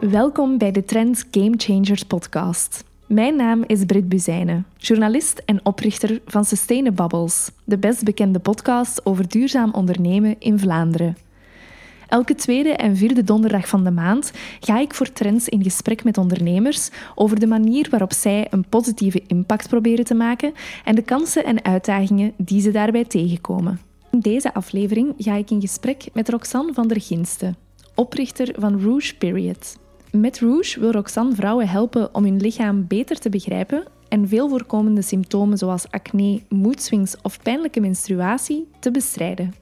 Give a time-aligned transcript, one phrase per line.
[0.00, 2.84] Welkom bij de Trends Game Changers podcast.
[3.06, 9.28] Mijn naam is Brit Buzijnen, journalist en oprichter van Sustainabubbles, de best bekende podcast over
[9.28, 11.16] duurzaam ondernemen in Vlaanderen.
[12.08, 16.18] Elke tweede en vierde donderdag van de maand ga ik voor Trends in gesprek met
[16.18, 20.52] ondernemers over de manier waarop zij een positieve impact proberen te maken
[20.84, 23.80] en de kansen en uitdagingen die ze daarbij tegenkomen.
[24.10, 27.54] In deze aflevering ga ik in gesprek met Roxanne van der Ginste,
[27.94, 29.76] oprichter van Rouge Period.
[30.12, 35.02] Met Rouge wil Roxanne vrouwen helpen om hun lichaam beter te begrijpen en veel voorkomende
[35.02, 39.54] symptomen zoals acne, moedswings of pijnlijke menstruatie te bestrijden.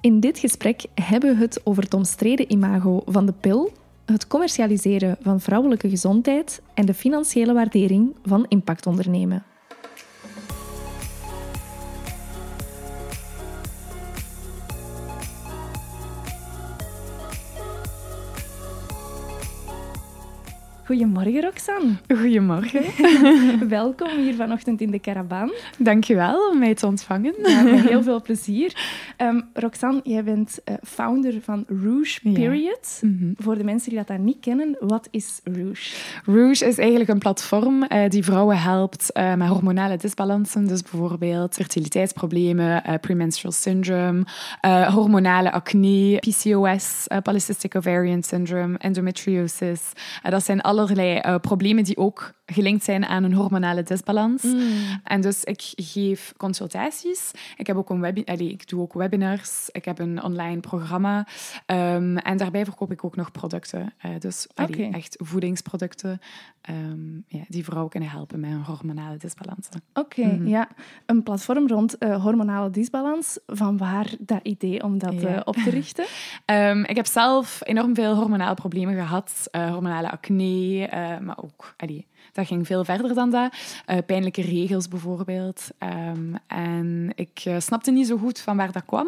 [0.00, 3.72] In dit gesprek hebben we het over het omstreden imago van de pil,
[4.04, 9.42] het commercialiseren van vrouwelijke gezondheid en de financiële waardering van impactondernemen.
[20.84, 21.96] Goedemorgen, Roxanne.
[22.08, 22.84] Goedemorgen.
[23.68, 25.52] Welkom hier vanochtend in de caravan.
[25.78, 27.34] Dankjewel om mij te ontvangen.
[27.42, 28.76] Ja, met heel veel plezier.
[29.22, 32.98] Um, Roxanne, jij bent uh, founder van Rouge Period.
[33.00, 33.08] Ja.
[33.08, 33.34] Mm -hmm.
[33.38, 35.96] Voor de mensen die dat daar niet kennen, wat is Rouge?
[36.24, 40.66] Rouge is eigenlijk een platform uh, die vrouwen helpt uh, met hormonale disbalansen.
[40.66, 44.24] Dus bijvoorbeeld fertiliteitsproblemen, premenstrual syndrome,
[44.90, 49.92] hormonale acne, PCOS, polycystic ovarian syndrome, endometriosis.
[50.22, 54.42] dat zijn allerlei problemen die ook gelinkt zijn aan een hormonale disbalans.
[54.42, 55.00] Mm.
[55.04, 57.30] En dus ik geef consultaties.
[57.56, 59.68] Ik, heb ook een Allee, ik doe ook webinars.
[59.72, 61.26] Ik heb een online programma.
[61.66, 63.92] Um, en daarbij verkoop ik ook nog producten.
[64.06, 64.90] Uh, dus allee, okay.
[64.90, 66.20] echt voedingsproducten
[66.70, 69.68] um, ja, die vrouwen kunnen helpen met een hormonale disbalans.
[69.68, 70.46] Oké, okay, mm -hmm.
[70.46, 70.68] ja.
[71.06, 73.38] Een platform rond uh, hormonale disbalans.
[73.46, 75.34] Van waar dat idee om dat ja.
[75.34, 76.04] uh, op te richten?
[76.46, 79.48] um, ik heb zelf enorm veel hormonale problemen gehad.
[79.52, 80.88] hormonale acne,
[81.20, 81.74] maar ook...
[81.76, 83.52] Allee, dat ging veel verder dan dat.
[83.86, 85.70] Uh, pijnlijke regels bijvoorbeeld.
[85.78, 89.06] Um, en ik uh, snapte niet zo goed van waar dat kwam.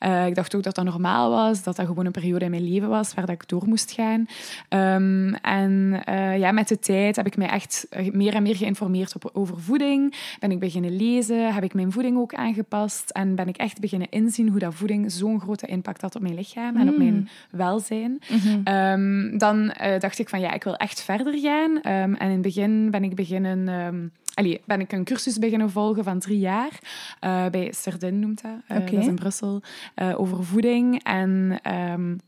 [0.00, 2.68] Uh, ik dacht ook dat dat normaal was, dat dat gewoon een periode in mijn
[2.68, 4.26] leven was waar dat ik door moest gaan.
[4.68, 6.02] Um, en
[6.38, 10.14] ja, met de tijd heb ik mij echt meer en meer geïnformeerd op, over voeding.
[10.40, 14.10] Ben ik beginnen lezen, heb ik mijn voeding ook aangepast en ben ik echt beginnen
[14.10, 16.80] inzien hoe dat voeding zo'n grote impact had op mijn lichaam mm.
[16.80, 18.20] en op mijn welzijn.
[18.30, 18.74] Mm -hmm.
[18.74, 21.80] um, dan dacht ik van ja, ik wil echt verder gaan.
[21.82, 23.68] en in het begin ben ik beginnen...
[23.68, 26.78] Um, allee, ben ik een cursus beginnen volgen van drie jaar.
[27.24, 28.50] Uh, bij Serdin noemt dat.
[28.52, 28.90] Uh, okay.
[28.90, 29.62] Dat is in Brussel.
[29.96, 31.02] Uh, over voeding.
[31.02, 31.60] En
[31.92, 32.20] um,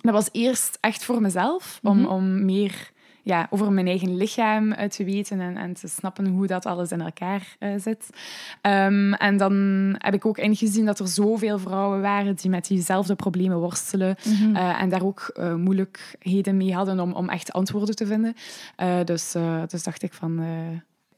[0.00, 1.80] dat was eerst echt voor mezelf.
[1.82, 2.12] Om, mm -hmm.
[2.12, 2.90] om meer
[3.26, 7.00] ja, over mijn eigen lichaam te weten en, en te snappen hoe dat alles in
[7.00, 8.10] elkaar uh, zit.
[8.62, 9.54] Um, en dan
[9.98, 14.34] heb ik ook ingezien dat er zoveel vrouwen waren die met diezelfde problemen worstelen mm
[14.34, 14.56] -hmm.
[14.56, 18.34] uh, en daar ook moeilijkheden mee hadden om, om echt antwoorden te vinden.
[19.04, 19.34] dus,
[19.68, 20.44] dus dacht ik van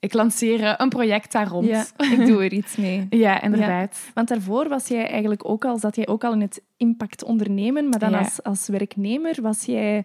[0.00, 1.66] ik lanceer een project daar rond.
[1.66, 1.84] Ja,
[2.19, 3.06] ik doe er iets mee.
[3.10, 4.00] ja, inderdaad.
[4.04, 7.25] Ja, want daarvoor was jij eigenlijk ook al, zat jij ook al in het impact
[7.25, 8.19] ondernemen, maar dan ja.
[8.19, 10.04] als, als werknemer was jij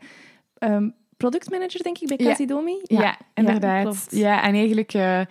[0.60, 0.94] um,
[1.24, 2.80] productmanager, denk ik, bij Casidomi.
[2.84, 4.08] Ja, ja inderdaad.
[4.10, 4.94] Ja, en eigenlijk...
[4.94, 5.22] Uh,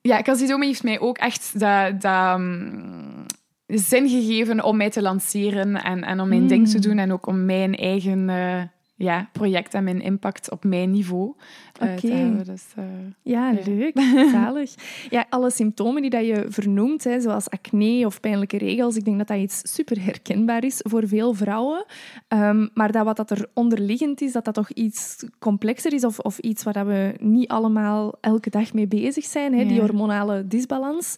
[0.00, 2.00] ja, Casidomi heeft mij ook echt dat...
[2.00, 3.26] dat um,
[3.66, 6.48] zin gegeven om mij te lanceren en, en om mijn mm.
[6.48, 8.28] ding te doen en ook om mijn eigen...
[8.28, 8.62] Uh,
[8.98, 11.34] ja, project en mijn impact op mijn niveau
[11.82, 12.44] uh, te hebben.
[12.44, 12.84] Dus, uh,
[13.22, 14.00] ja, ja, leuk.
[14.32, 14.74] Zalig.
[15.10, 19.18] Ja, alle symptomen die dat je vernoemt, hè, zoals acne of pijnlijke regels, ik denk
[19.18, 21.84] dat dat iets super herkenbaar is voor veel vrouwen.
[22.28, 26.18] Um, maar dat wat dat er onderliggend is, dat dat toch iets complexer is of,
[26.18, 29.68] of iets waar dat we niet allemaal elke dag mee bezig zijn, hè, ja.
[29.68, 31.16] die hormonale disbalans.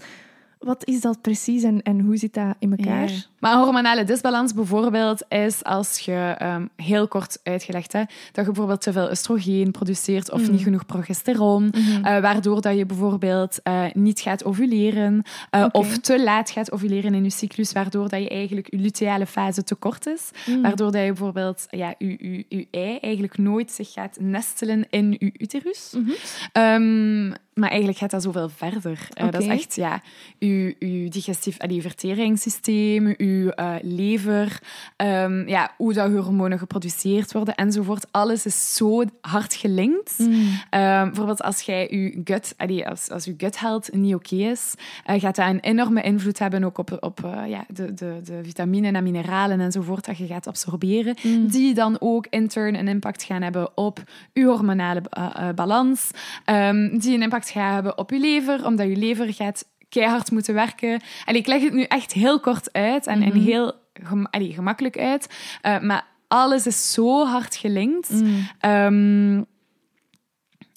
[0.58, 3.10] Wat is dat precies en, en hoe zit dat in elkaar?
[3.10, 3.18] Ja.
[3.40, 8.44] Maar een hormonale disbalans bijvoorbeeld is als je, um, heel kort uitgelegd, hè, dat je
[8.44, 10.50] bijvoorbeeld te veel oestrogeen produceert of mm.
[10.50, 12.06] niet genoeg progesteron, mm -hmm.
[12.06, 15.68] uh, waardoor dat je bijvoorbeeld uh, niet gaat ovuleren uh, okay.
[15.80, 19.64] of te laat gaat ovuleren in je cyclus, waardoor dat je eigenlijk je luteale fase
[19.64, 20.62] te kort is, mm.
[20.62, 25.16] waardoor dat je bijvoorbeeld ja, je, je, je ei eigenlijk nooit zich gaat nestelen in
[25.18, 25.92] je uterus.
[25.92, 26.14] -hmm.
[26.62, 29.08] Um, maar eigenlijk gaat dat zoveel verder.
[29.10, 29.30] Okay.
[29.30, 30.02] dat is echt ja,
[30.38, 34.60] uw digestief, allee, verteringssysteem, uw uh, lever,
[34.96, 38.06] um, ja, hoe dat hormonen geproduceerd worden enzovoort.
[38.10, 40.18] Alles is zo hard gelinkt.
[40.18, 40.26] Mm.
[40.30, 44.50] Um, bijvoorbeeld als jij je gut, allee, als, als je gut health niet oké okay
[44.50, 44.74] is,
[45.06, 48.40] uh, gaat dat een enorme invloed hebben ook op, op uh, ja, de, de, de
[48.42, 51.48] vitaminen en mineralen enzovoort dat je gaat absorberen, mm.
[51.48, 54.02] die dan ook intern een impact gaan hebben op
[54.32, 55.02] je hormonale
[55.54, 56.10] balans,
[56.46, 60.54] um, die een impact gaat hebben op je lever, omdat je lever gaat keihard moeten
[60.54, 61.00] werken.
[61.24, 63.32] En ik leg het nu echt heel kort uit en, mm -hmm.
[63.32, 65.28] en heel gem allee, gemakkelijk uit.
[65.66, 68.10] Uh, maar alles is zo hard gelinkt.
[68.10, 68.46] Mm.
[68.58, 69.42] Ehm,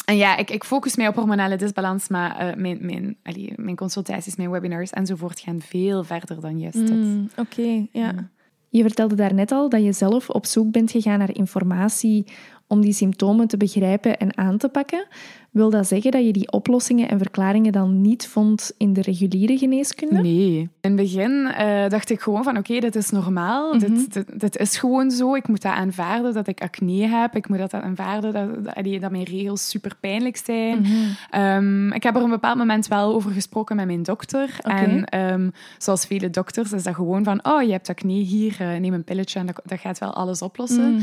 [0.06, 3.75] en ja, ik, ik focus mij op hormonale disbalans, maar eh, mijn, mijn, allee, mijn
[3.75, 6.89] consultaties, mijn webinars enzovoort gaan veel verder dan juist dit.
[6.89, 8.12] Mm, Oké, ja.
[8.12, 8.30] Mm.
[8.69, 12.25] Je vertelde daarnet al dat je zelf op zoek bent gegaan naar informatie
[12.68, 15.07] om die symptomen te begrijpen en aan te pakken.
[15.53, 19.57] Wil dat zeggen dat je die oplossingen en verklaringen dan niet vond in de reguliere
[19.57, 20.21] geneeskunde?
[20.21, 20.57] Nee.
[20.59, 23.73] In het begin eh, dacht ik gewoon van oké, dit is normaal.
[23.73, 23.79] Mhm.
[23.79, 25.35] dit, dit, dit is gewoon zo.
[25.35, 27.35] Ik moet dat aanvaarden dat ik acne heb.
[27.35, 30.81] Ik moet dat aanvaarden dat, dat, dat mijn regels super pijnlijk zijn.
[30.81, 30.91] Mhm.
[31.29, 34.57] Ehm, ik heb er op een bepaald moment wel over gesproken met mijn dokter.
[34.61, 38.79] En ehm, zoals vele dokters is dat gewoon van oh, je hebt acne hier, eh,
[38.79, 40.94] neem een pilletje en dat, dat gaat wel alles oplossen.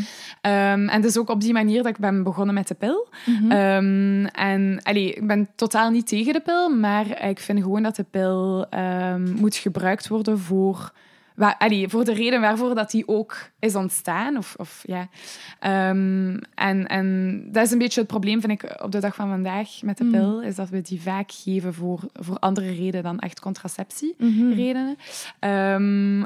[0.42, 0.88] Mm.
[0.88, 3.08] En dus ook op die manier dat ik ben begonnen met de pil.
[3.26, 3.50] Mhm.
[4.40, 8.04] En allee, ik ben totaal niet tegen de pil, maar ik vind gewoon dat de
[8.10, 10.92] pil ehm, moet gebruikt worden voor,
[11.58, 14.36] allee, voor de reden waarvoor dat die ook is ontstaan.
[14.36, 15.08] Of, of, ja.
[15.58, 19.28] Ehm, en, en dat is een beetje het probleem, vind ik, op de dag van
[19.28, 20.10] vandaag met de Mm.
[20.10, 24.52] pil, is dat we die vaak geven voor, voor andere redenen dan echt contraceptie Mhm.
[24.52, 24.96] redenen.
[25.38, 26.24] Ehm,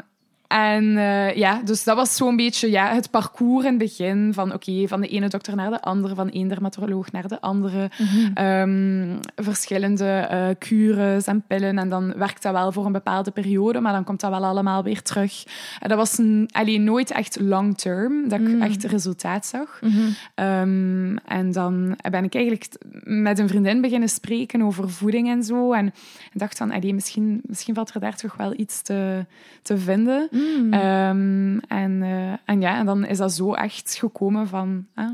[0.55, 4.33] en eh, ja, dus dat was zo'n beetje ja, het parcours in het begin.
[4.35, 7.91] Van oké, van de ene dokter naar de andere, van één dermatoloog naar de andere.
[7.99, 8.31] Mhm.
[8.35, 11.79] Ehm, verschillende eh cures en pillen.
[11.79, 14.83] En dan werkt dat wel voor een bepaalde periode, maar dan komt dat wel allemaal
[14.83, 15.45] weer terug.
[15.81, 18.63] En dat was n- allee, nooit echt long term, dat ik Mm.
[18.63, 19.79] echt resultaat zag.
[19.83, 19.95] Mhm.
[20.35, 22.69] Ehm, en dan ben ik eigenlijk
[23.05, 25.73] met een vriendin beginnen spreken over voeding en zo.
[25.73, 25.93] En
[26.33, 29.25] dacht van, allee, misschien, misschien valt er daar toch wel iets te,
[29.63, 30.29] te vinden.
[30.63, 30.73] Mm.
[30.73, 34.87] Ehm, en, eh, en ja, en dan is dat zo echt gekomen van...
[34.95, 35.11] Ah,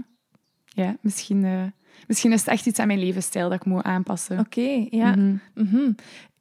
[0.65, 1.63] ja, misschien, eh,
[2.07, 4.39] misschien is het echt iets aan mijn levensstijl dat ik moet aanpassen.
[4.39, 5.15] Oké, ja.
[5.17, 5.35] Mhm.
[5.55, 5.93] Mhm.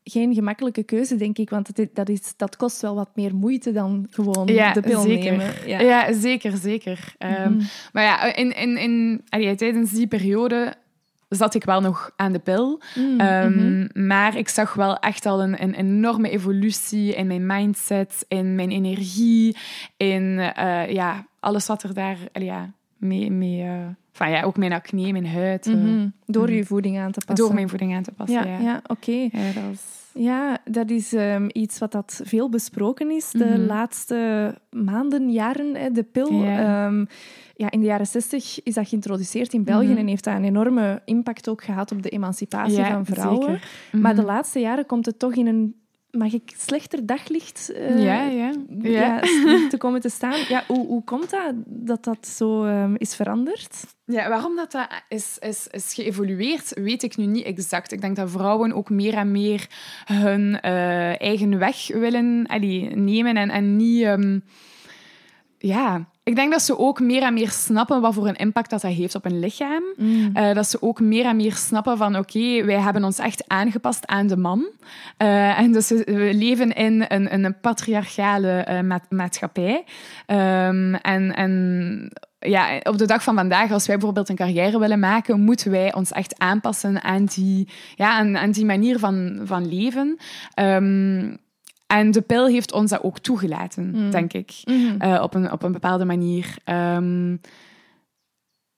[0.03, 3.71] Geen gemakkelijke keuze, denk ik, want het, dat, is, dat kost wel wat meer moeite
[3.71, 5.31] dan gewoon Ja, de pil zeker.
[5.31, 5.53] nemen.
[5.65, 5.79] Ja.
[5.79, 7.13] Ja, zeker, zeker.
[7.17, 7.63] Ehm, Mhm.
[7.93, 10.73] Maar ja, in, in, in, allee, tijdens die periode
[11.29, 12.81] zat ik wel nog aan de pil.
[12.95, 14.07] Mm, Ehm, mhm.
[14.07, 18.71] Maar ik zag wel echt al een, een enorme evolutie in mijn mindset, in mijn
[18.71, 19.57] energie,
[19.97, 23.31] in eh, ja, alles wat er daar ja, mee...
[23.31, 25.67] mee eh, van, ja, ook mijn acne, mijn huid.
[25.67, 26.07] eh, Mhm.
[26.25, 26.53] Door Mhm.
[26.55, 27.45] je voeding aan te passen.
[27.45, 28.59] Door mijn voeding aan te passen, Ja, ja.
[28.59, 28.81] ja.
[28.87, 29.11] oké.
[29.11, 29.97] Ja, dat was...
[30.13, 35.75] Ja, dat is ehm, iets wat dat veel besproken is de laatste maanden, jaren.
[35.75, 36.43] Hè, de pil.
[36.43, 37.05] Ehm,
[37.59, 39.97] ja, in de jaren zestig is dat geïntroduceerd in België Mhm.
[39.97, 43.43] en heeft dat een enorme impact ook gehad op de emancipatie Ja, van vrouwen.
[43.51, 44.01] zeker.
[44.01, 44.29] Maar de Mhm.
[44.31, 45.75] laatste jaren komt het toch in een,
[46.11, 48.51] mag ik slechter daglicht eh, ja, ja.
[48.81, 48.89] ja.
[48.89, 49.19] Ja.
[49.69, 50.39] te komen te staan?
[50.49, 53.85] Ja, hoe, hoe komt dat dat dat zo ehm, is veranderd?
[54.05, 57.91] Ja, waarom dat, dat is, is, is geëvolueerd, weet ik nu niet exact.
[57.91, 59.67] Ik denk dat vrouwen ook meer en meer
[60.05, 64.03] hun eh, eigen weg willen allee, nemen en, en niet...
[64.03, 64.39] ehm,
[65.57, 68.81] ja, ik denk dat ze ook meer en meer snappen wat voor een impact dat,
[68.81, 69.83] dat heeft op hun lichaam.
[70.33, 74.07] Eh, dat ze ook meer en meer snappen van oké, wij hebben ons echt aangepast
[74.07, 74.65] aan de man.
[75.17, 79.83] Eh, en dus we, leven in een, een patriarchale eh, ma- maatschappij.
[80.25, 84.99] Ehm, en, en ja, op de dag van vandaag, als wij bijvoorbeeld een carrière willen
[84.99, 89.67] maken, moeten wij ons echt aanpassen aan die, ja, aan, aan die manier van, van
[89.69, 90.17] leven.
[90.53, 91.35] Ehm,
[91.93, 94.11] en de pil heeft ons dat ook toegelaten, Mm.
[94.11, 94.51] denk ik.
[94.63, 95.01] Mhm.
[95.01, 96.55] Eh, op, een, op een bepaalde manier.
[96.63, 97.35] Ehm,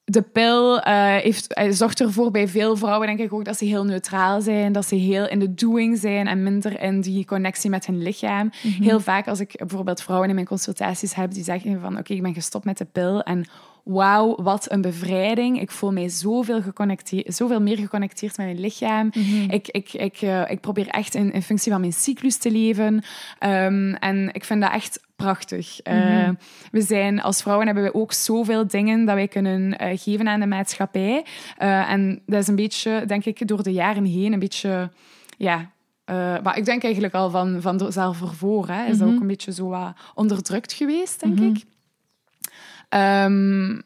[0.04, 3.66] de pil eh, heeft, eh, zorgt ervoor bij veel vrouwen, denk ik ook, dat ze
[3.66, 7.70] heel neutraal zijn, dat ze heel in de doing zijn en minder in die connectie
[7.70, 8.52] met hun lichaam.
[8.64, 8.84] Mhm.
[8.84, 12.22] Heel vaak als ik bijvoorbeeld vrouwen in mijn consultaties heb die zeggen van oké, ik
[12.22, 13.46] ben gestopt met de pil en
[13.84, 15.62] wauw, wat een bevrijding.
[15.62, 19.12] Ik voel mij zoveel, geconnecteerd, zoveel meer geconnecteerd met mijn lichaam.
[19.14, 19.50] Mhm.
[19.52, 23.04] Ik, ik, ik, eh, ik probeer echt in, in functie van mijn cyclus te leven.
[23.40, 25.80] Ehm, en ik vind dat echt prachtig.
[25.82, 26.34] Eh, Mhm.
[26.72, 30.40] we zijn, als vrouwen hebben we ook zoveel dingen dat wij kunnen eh, geven aan
[30.40, 31.26] de maatschappij.
[31.58, 34.92] En dat is een beetje, denk ik, door de jaren heen een beetje...
[35.38, 35.72] Ja,
[36.44, 39.16] maar ik denk eigenlijk al van, van zelf ervoor, hè, is dat Mhm.
[39.16, 41.64] ook een beetje zo wat onderdrukt geweest, denk ik.
[42.92, 43.80] Ehm,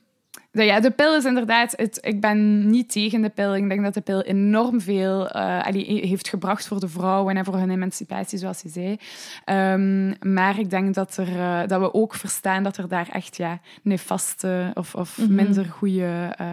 [0.51, 1.73] de, ja, de pil is inderdaad...
[1.77, 3.55] Het, ik ben niet tegen de pil.
[3.55, 7.55] Ik denk dat de pil enorm veel eh, heeft gebracht voor de vrouwen en voor
[7.57, 8.97] hun emancipatie, zoals je zei.
[9.45, 13.37] Ehm, maar ik denk dat, er, eh, dat we ook verstaan dat er daar echt
[13.37, 15.35] ja, nefaste of, of Mhm.
[15.35, 16.47] minder goede uh,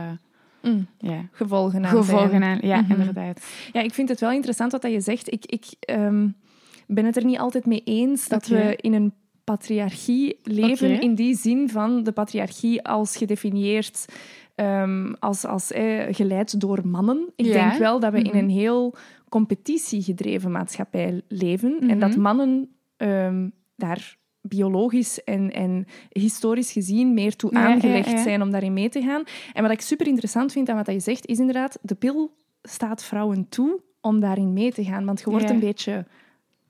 [0.62, 0.86] Mm.
[0.98, 2.58] ja, Gevolgen aan gevolgen aan.
[2.60, 2.90] Ja, Mhm.
[2.92, 3.44] inderdaad.
[3.72, 5.32] Ja, ik vind het wel interessant wat dat je zegt.
[5.32, 6.28] Ik, ik ehm,
[6.86, 9.12] ben het er niet altijd mee eens dat we in een
[9.44, 11.00] patriarchie leven.
[11.00, 14.04] In die zin van de patriarchie als gedefinieerd,
[14.54, 17.32] ehm, als, als eh, geleid door mannen.
[17.36, 17.52] Ik Ja.
[17.52, 18.36] denk wel dat we in Mhm.
[18.38, 18.94] een heel
[19.28, 21.76] competitiegedreven maatschappij leven.
[21.80, 21.98] En Mhm.
[21.98, 28.22] dat mannen ehm, daar biologisch en, en historisch gezien meer toe ja, aangelegd ja.
[28.22, 29.22] zijn om daarin mee te gaan.
[29.52, 33.04] En wat ik super interessant vind aan wat je zegt, is inderdaad, de pil staat
[33.04, 35.04] vrouwen toe om daarin mee te gaan.
[35.04, 36.06] Want je wordt een beetje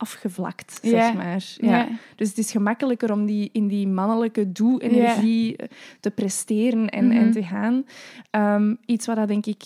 [0.03, 1.45] afgevlakt, zeg maar.
[1.57, 1.77] Ja.
[1.77, 1.89] Ja.
[2.17, 5.67] Dus het is gemakkelijker om die, in die mannelijke doe-energie eh,
[6.01, 7.17] te presteren en, Mhm.
[7.17, 7.85] en te gaan.
[8.31, 9.63] Ehm, iets wat dat, denk ik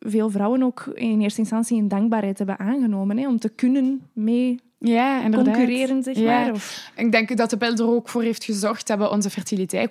[0.00, 3.18] veel vrouwen ook in eerste instantie in dankbaarheid hebben aangenomen.
[3.18, 5.54] Hè, om te kunnen mee Ja, inderdaad.
[5.54, 6.24] concurreren, zeg Ja.
[6.40, 6.52] maar.
[6.52, 9.90] Of, Ik denk dat de pil er ook voor heeft gezorgd dat we onze fertiliteit,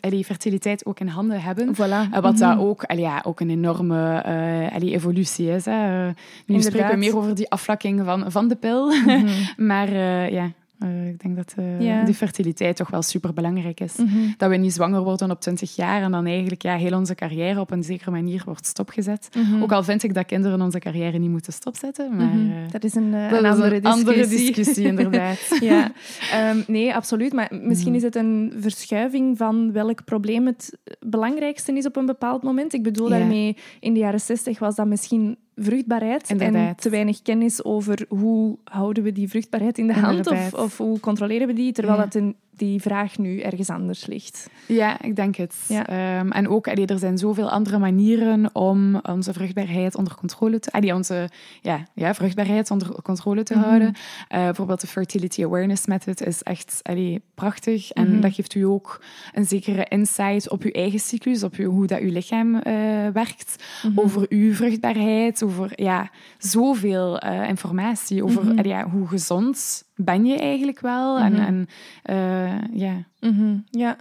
[0.00, 1.74] allee, fertiliteit ook in handen hebben.
[1.74, 2.20] voilà.
[2.20, 2.58] Wat dat Mhm.
[2.58, 5.64] ook, allee, ja, ook een enorme eh, allee, evolutie is.
[5.64, 5.72] Hè.
[5.72, 6.14] Eh, nu
[6.46, 6.72] Inderdaad.
[6.72, 8.86] spreken we meer over die afvlakking van, van de pil.
[8.90, 9.26] Mhm.
[9.70, 12.04] maar eh, ja, eh, ik denk dat Ja.
[12.04, 13.96] die fertiliteit toch wel super belangrijk is.
[13.96, 14.08] Mhm.
[14.36, 17.60] Dat we niet zwanger worden op 20 jaar en dan eigenlijk ja, heel onze carrière
[17.60, 19.28] op een zekere manier wordt stopgezet.
[19.36, 19.62] Mhm.
[19.62, 22.16] Ook al vind ik dat kinderen onze carrière niet moeten stopzetten.
[22.16, 22.50] Maar Mhm.
[22.50, 24.08] eh, Dat is een, eh, dat een is andere een discussie.
[24.08, 25.38] andere discussie, inderdaad.
[25.60, 25.92] ja,
[26.32, 27.32] Ehm, nee, absoluut.
[27.32, 32.42] Maar misschien is het een verschuiving van welk probleem het belangrijkste is op een bepaald
[32.42, 32.72] moment.
[32.72, 33.18] Ik bedoel Ja.
[33.18, 38.58] daarmee, in de jaren zestig was dat misschien vruchtbaarheid en te weinig kennis over hoe
[38.64, 42.04] houden we die vruchtbaarheid in de hand of, of hoe controleren we die, terwijl Ja.
[42.04, 44.50] dat een, die vraag nu ergens anders ligt.
[44.66, 45.54] Ja, ik denk het.
[45.68, 45.86] Ja.
[45.86, 50.70] Ehm, en ook, allee, er zijn zoveel andere manieren om onze vruchtbaarheid onder controle te...
[50.72, 51.28] allee, onze
[51.60, 53.64] ja, ja, vruchtbaarheid onder controle te Mhm.
[53.64, 53.92] houden.
[54.28, 57.90] Eh, bijvoorbeeld de Fertility Awareness Method is echt allee, prachtig.
[57.90, 58.20] En Mhm.
[58.20, 59.00] dat geeft u ook
[59.32, 62.72] een zekere insight op uw eigen cyclus, op uw, hoe dat uw lichaam eh,
[63.12, 63.98] werkt, Mhm.
[64.00, 70.80] over uw vruchtbaarheid, over ja, zoveel eh, informatie, over ja, hoe gezond ben je eigenlijk
[70.80, 71.18] wel.
[71.18, 71.42] En, Mhm.
[71.42, 71.66] en
[72.02, 73.04] eh, ja...
[73.20, 73.96] Mhm, Ja.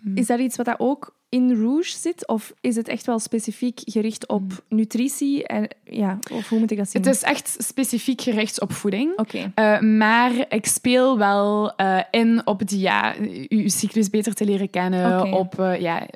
[0.00, 0.16] Mm.
[0.16, 2.28] Is dat iets wat dat ook in Rouge zit?
[2.28, 5.46] Of is het echt wel specifiek gericht op nutritie?
[5.46, 7.02] En, ja, of hoe moet ik dat zien?
[7.02, 9.16] Het is echt specifiek gericht op voeding.
[9.18, 9.52] Oké.
[9.54, 13.14] Eh, maar ik speel wel eh, in op die, ja,
[13.48, 15.32] uw cyclus beter te leren kennen.
[15.32, 16.06] Op ja,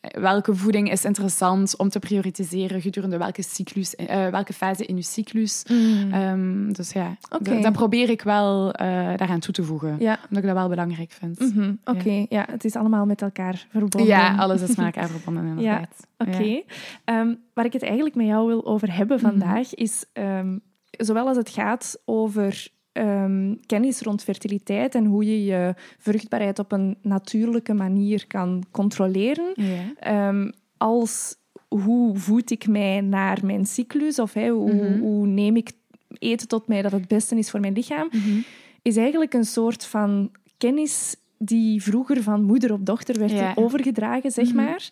[0.00, 5.02] welke voeding is interessant om te prioritiseren gedurende welke, cyclus, eh, welke fase in uw
[5.02, 5.64] cyclus.
[5.70, 6.12] Mm.
[6.12, 7.58] Ehm, dus ja, Oké.
[7.58, 8.86] d- dat probeer ik wel eh,
[9.16, 9.96] daaraan toe te voegen.
[9.98, 10.18] ja.
[10.22, 11.38] Omdat ik dat wel belangrijk vind.
[11.54, 12.46] Mhm, Oké, ja.
[12.50, 14.04] het is allemaal met elkaar verbonden.
[14.06, 16.06] Ja, alles is met elkaar verbonden inderdaad.
[16.18, 16.42] Oké.
[16.42, 16.60] Ja.
[17.04, 19.26] Ehm, waar ik het eigenlijk met jou wil over hebben Mhm.
[19.26, 20.58] vandaag, is ehm,
[20.90, 26.72] zowel als het gaat over ehm, kennis rond fertiliteit en hoe je je vruchtbaarheid op
[26.72, 29.82] een natuurlijke manier kan controleren, Ja.
[30.00, 31.36] ehm, als
[31.68, 34.98] hoe voed ik mij naar mijn cyclus of hoe, Mhm.
[35.00, 35.70] hoe neem ik
[36.18, 38.38] eten tot mij dat het beste is voor mijn lichaam, Mhm.
[38.82, 43.52] is eigenlijk een soort van kennis die vroeger van moeder op dochter werd Ja.
[43.54, 44.56] overgedragen, zeg Mhm.
[44.56, 44.88] maar.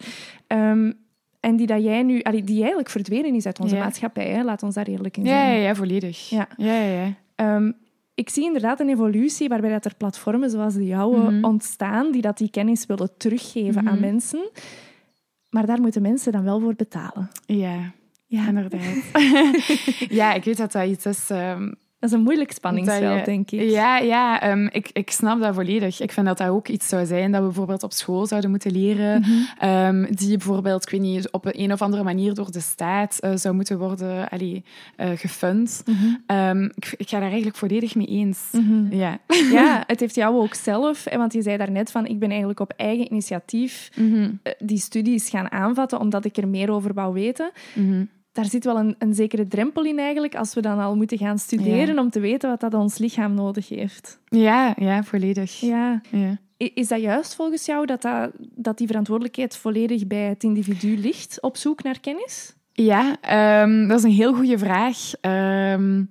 [0.46, 0.92] Ehm,
[1.40, 3.82] en die dat jij nu, allee, die eigenlijk verdwenen is uit onze Ja.
[3.82, 4.28] maatschappij.
[4.30, 4.42] Hè?
[4.44, 5.56] Laat ons daar eerlijk in zijn.
[5.56, 6.28] ja, ja, volledig.
[6.28, 6.48] Ja.
[6.56, 7.74] Ja, ja, ja.
[8.16, 11.44] Ik zie inderdaad een evolutie waarbij dat er platformen zoals de jouwe Mhm.
[11.44, 14.00] ontstaan die dat die kennis willen teruggeven aan Mhm.
[14.00, 14.50] mensen.
[15.50, 17.28] Maar daar moeten mensen dan wel voor betalen.
[17.46, 17.92] Ja,
[18.28, 18.96] Ja, inderdaad.
[20.20, 21.30] ja, ik weet dat dat iets is...
[21.30, 21.72] ehm,
[22.10, 23.70] dat is een moeilijk spanningsveld, je- denk ik.
[23.70, 26.00] Ja, ja ehm, ik, ik snap dat volledig.
[26.00, 28.72] Ik vind dat dat ook iets zou zijn dat we bijvoorbeeld op school zouden moeten
[28.72, 29.20] leren.
[29.20, 29.30] Mhm.
[29.58, 33.30] ehm, die bijvoorbeeld, ik weet niet, op een of andere manier door de staat eh,
[33.34, 34.64] zou moeten worden allee,
[34.96, 35.82] eh, gefund.
[35.86, 35.96] Mhm.
[36.26, 38.38] Ehm, ik, ik ga daar eigenlijk volledig mee eens.
[38.52, 38.94] Mhm.
[38.96, 39.18] Ja.
[39.52, 42.72] Ja, het heeft jou ook zelf, want je zei daarnet van ik ben eigenlijk op
[42.76, 43.90] eigen initiatief
[44.42, 47.50] eh, die studies gaan aanvatten omdat ik er meer over wou weten.
[48.36, 51.38] Daar zit wel een, een zekere drempel in eigenlijk als we dan al moeten gaan
[51.38, 54.20] studeren om te weten wat dat ons lichaam nodig heeft.
[54.28, 55.60] ja, ja, volledig.
[55.60, 56.00] Ja.
[56.10, 56.38] Ja.
[56.56, 61.40] Is dat juist volgens jou dat, dat, dat die verantwoordelijkheid volledig bij het individu ligt
[61.40, 62.54] op zoek naar kennis?
[62.72, 65.12] Ja, ehm, dat is een heel goede vraag.
[65.20, 66.04] Ehm,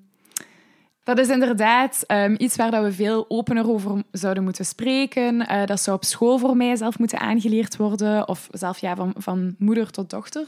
[1.04, 5.48] dat is inderdaad ehm, iets waar dat we veel opener over zouden moeten spreken.
[5.48, 8.28] Eh, dat zou op school voor mij zelf moeten aangeleerd worden.
[8.28, 10.44] Of zelf ja, van, van moeder tot dochter.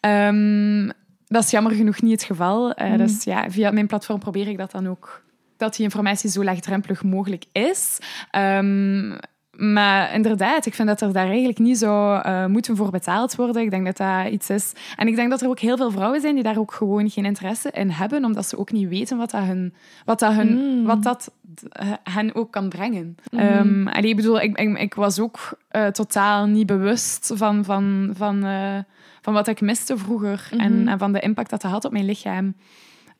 [0.00, 0.90] Ehm,
[1.32, 2.74] dat is jammer genoeg niet het geval.
[2.96, 5.22] Dus ja, via mijn platform probeer ik dat dan ook.
[5.56, 7.98] Dat die informatie zo laagdrempelig mogelijk is.
[8.30, 9.18] Ehm,
[9.56, 13.62] maar inderdaad, ik vind dat er daar eigenlijk niet zou eh, moeten voor betaald worden.
[13.62, 14.72] Ik denk dat dat iets is.
[14.96, 17.24] En ik denk dat er ook heel veel vrouwen zijn die daar ook gewoon geen
[17.24, 20.84] interesse in hebben, omdat ze ook niet weten wat dat, hun, wat dat, hun, Mm.
[20.84, 21.30] wat dat
[21.72, 23.16] eh, hen ook kan brengen.
[23.30, 23.42] Mhm.
[23.42, 28.10] Ehm, allee, ik bedoel, ik, ik, ik was ook eh, totaal niet bewust van, van,
[28.16, 28.44] van,
[29.22, 30.88] van wat ik miste vroeger en, Mhm.
[30.88, 32.54] en van de impact dat dat had op mijn lichaam.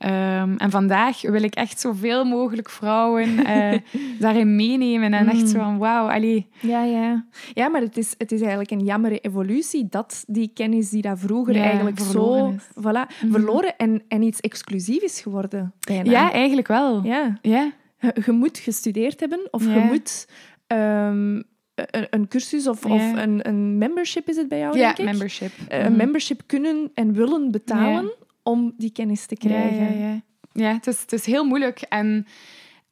[0.03, 3.79] Ehm, en vandaag wil ik echt zoveel mogelijk vrouwen eh,
[4.19, 5.13] daarin meenemen.
[5.15, 5.47] En echt Mm.
[5.47, 6.47] zo van, wauw, allee.
[6.61, 7.25] Ja, ja.
[7.55, 11.19] ja maar het is, het is eigenlijk een jammere evolutie dat die kennis die dat
[11.19, 12.63] vroeger Ja, eigenlijk zo verloren is.
[12.85, 13.33] voilà, Mhm.
[13.33, 15.73] verloren en, en iets exclusief is geworden.
[15.87, 16.11] Bijna.
[16.11, 17.05] Ja, eigenlijk wel.
[17.05, 17.39] ja.
[17.43, 17.73] Ja.
[17.99, 20.29] Je, je moet gestudeerd hebben of je moet
[20.67, 21.35] ehm,
[21.75, 22.95] een, een cursus of, Ja.
[22.95, 25.05] of een, een membership is het bij jou, ja, denk ik?
[25.05, 25.51] membership.
[25.69, 25.87] Eh, Mhm.
[25.87, 28.13] Een membership kunnen en willen betalen.
[28.43, 29.99] Om die kennis te krijgen.
[29.99, 30.23] ja, ja.
[30.53, 31.81] ja het, is, is heel moeilijk.
[31.81, 32.27] En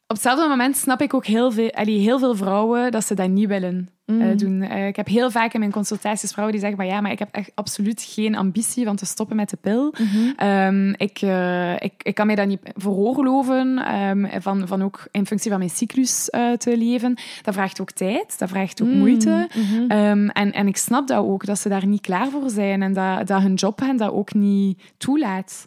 [0.07, 3.49] op hetzelfde moment snap ik ook heel veel, heel veel vrouwen dat ze dat niet
[3.49, 4.37] willen Mm.
[4.37, 4.63] doen.
[4.63, 7.19] Eh, ik heb heel vaak in mijn consultaties vrouwen die zeggen: maar ja, maar ik
[7.19, 9.95] heb echt absoluut geen ambitie van te stoppen met de pil.
[9.99, 10.31] Mhm.
[10.37, 15.27] Ehm, ik, eh, ik, ik kan mij dat niet veroorloven, ehm, van, van ook in
[15.27, 17.15] functie van mijn cyclus eh, te leven.
[17.43, 19.49] Dat vraagt ook tijd, dat vraagt ook Mm, moeite.
[19.55, 19.91] mhm.
[19.91, 22.93] Ehm, en, en ik snap dat ook, dat ze daar niet klaar voor zijn en
[22.93, 25.67] dat, dat hun job hen dat ook niet toelaat.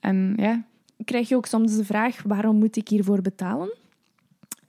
[0.00, 0.62] En ja,
[1.04, 3.72] Krijg je ook soms de vraag, waarom moet ik hiervoor betalen?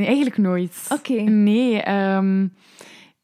[0.06, 0.86] Eigenlijk nooit.
[0.90, 1.22] Oké.
[1.22, 1.82] Nee.
[1.82, 2.48] ehm,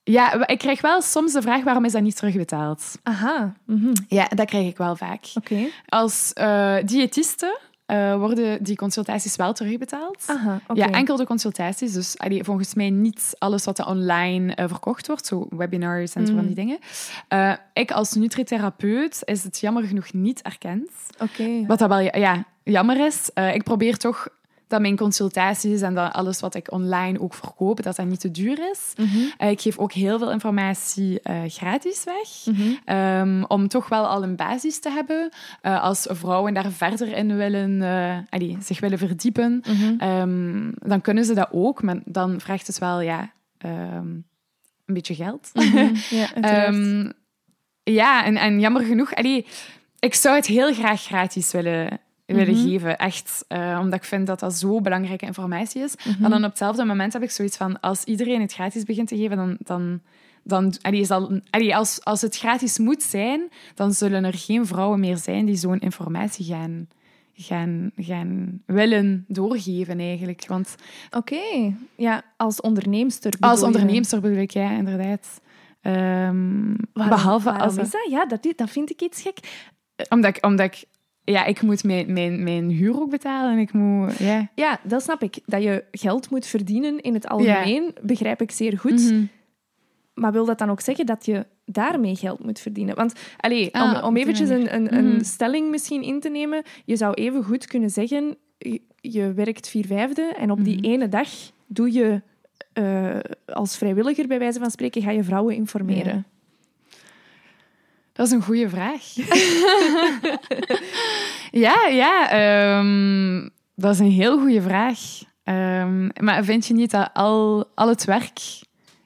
[0.03, 3.00] ja, ik krijg wel soms de vraag, waarom is dat niet terugbetaald?
[3.03, 3.53] Aha.
[3.65, 3.93] mhm.
[4.07, 5.25] Ja, dat krijg ik wel vaak.
[5.34, 5.60] Oké.
[5.86, 10.24] Als eh diëtiste eh, worden die consultaties wel terugbetaald.
[10.25, 10.79] Aha, oké.
[10.79, 11.93] Ja, enkel de consultaties.
[11.93, 16.27] Dus allee, volgens mij niet alles wat er online eh, verkocht wordt, zo webinars en
[16.27, 16.79] zo van die dingen.
[17.74, 20.89] Ik als nutritherapeut is het jammer genoeg niet erkend.
[21.22, 21.65] Oké.
[21.65, 23.29] Wat dat wel ja, jammer is.
[23.53, 24.27] Ik probeer toch
[24.67, 28.31] dat mijn consultaties en dat alles wat ik online ook verkoop, dat dat niet te
[28.31, 28.93] duur is.
[29.05, 29.17] Mhm.
[29.38, 32.55] Eh, ik geef ook heel veel informatie eh, gratis weg.
[32.55, 32.62] Mhm.
[32.86, 35.29] Ehm, om toch wel al een basis te hebben.
[35.62, 37.81] Eh, als vrouwen daar verder in willen,
[38.29, 39.93] allee, zich willen verdiepen, Mhm.
[39.97, 41.83] ehm, dan kunnen ze dat ook.
[41.83, 44.07] Maar dan vraagt het wel ja, ehm,
[44.86, 45.50] een beetje geld.
[45.53, 45.91] Ja,
[47.83, 49.45] ja, en, en jammer genoeg, allee,
[50.00, 52.00] ik zou het heel graag gratis willen,
[52.36, 52.67] willen Mhm.
[52.67, 52.98] geven.
[52.98, 55.96] Echt, eh, omdat ik vind dat dat zo belangrijke informatie is.
[55.96, 56.22] Mhm.
[56.22, 59.17] Maar dan op hetzelfde moment heb ik zoiets van, als iedereen het gratis begint te
[59.17, 59.57] geven, dan...
[59.60, 60.01] dan
[60.43, 65.00] dan, allee, zal, allee, als, als het gratis moet zijn, dan zullen er geen vrouwen
[65.00, 66.88] meer zijn die zo'n informatie gaan,
[67.36, 70.48] gaan, gaan willen doorgeven, eigenlijk.
[70.48, 70.75] Want
[71.12, 71.74] Oké.
[71.96, 75.41] Ja, als onderneemster als bedoel onderneemster bedoel ik, ja, inderdaad.
[75.82, 75.95] Ehm,
[76.93, 77.78] Waarom- behalve waarom als...
[77.78, 78.08] is dat?
[78.10, 79.38] Ja, dat, dat vind ik iets gek.
[80.10, 80.84] Omdat ik, omdat ik,
[81.32, 84.50] ja, ik moet mijn, mijn, mijn huur ook betalen en ik moet, ja.
[84.56, 85.40] Ja, dat snap ik.
[85.46, 89.12] Dat je geld moet verdienen in het algemeen, begrijp ik zeer goed.
[89.12, 89.24] Mhm.
[90.13, 92.96] Maar wil dat dan ook zeggen dat je daarmee geld moet verdienen?
[92.96, 95.24] Want allee, Ah, om, om eventjes een, een, een Mhm.
[95.24, 99.86] stelling misschien in te nemen, je zou even goed kunnen zeggen, je, je werkt vier
[99.86, 100.86] vijfde en op die Mhm.
[100.86, 101.28] ene dag
[101.68, 102.22] doe je
[102.74, 106.13] eh, als vrijwilliger, bij wijze van spreken, ga je vrouwen informeren.
[106.16, 106.24] Ja.
[108.17, 109.01] Dat is een goede vraag.
[111.65, 112.30] ja, ja.
[112.30, 114.99] ehm, dat is een heel goede vraag.
[115.43, 118.39] Ehm, maar vind je niet dat al, al het werk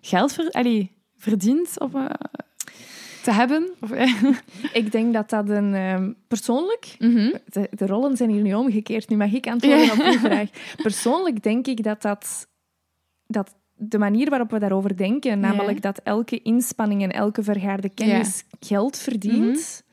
[0.02, 2.06] geld ver, allee, verdient op, eh,
[3.24, 3.72] te hebben?
[3.82, 3.90] Of,
[4.74, 5.74] Ik denk dat dat een...
[5.74, 7.34] ehm, persoonlijk, Mhm.
[7.46, 9.92] de, de rollen zijn hier nu omgekeerd, nu mag ik antwoorden Ja.
[9.92, 10.50] op die vraag.
[10.76, 12.48] Persoonlijk denk ik dat dat...
[13.28, 18.44] dat de manier waarop we daarover denken, namelijk dat elke inspanning en elke vergaarde kennis
[18.60, 19.84] geld verdient,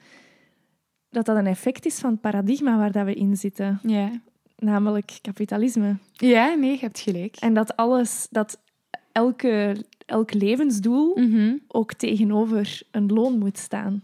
[1.11, 4.11] dat dat een effect is van het paradigma waar dat we in zitten, ja.
[4.57, 5.96] namelijk kapitalisme.
[6.12, 7.37] ja, nee, je hebt gelijk.
[7.37, 8.61] En dat alles, dat
[9.12, 11.55] elke, elk levensdoel Mhm.
[11.68, 14.03] ook tegenover een loon moet staan.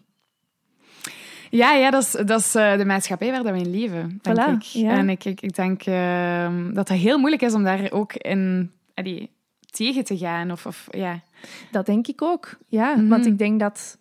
[1.50, 4.38] Ja, ja dat is, dat is eh, de maatschappij waar dat we in leven, denk
[4.38, 4.62] Voilà, ik.
[4.62, 4.90] ja.
[4.90, 8.70] En ik, ik, ik denk ehm, dat het heel moeilijk is om daar ook in
[8.94, 9.30] allee,
[9.74, 10.50] tegen te gaan.
[10.50, 11.22] Of, of, ja.
[11.70, 12.96] Dat denk ik ook, ja.
[12.96, 13.08] Mhm.
[13.08, 13.98] Want ik denk dat,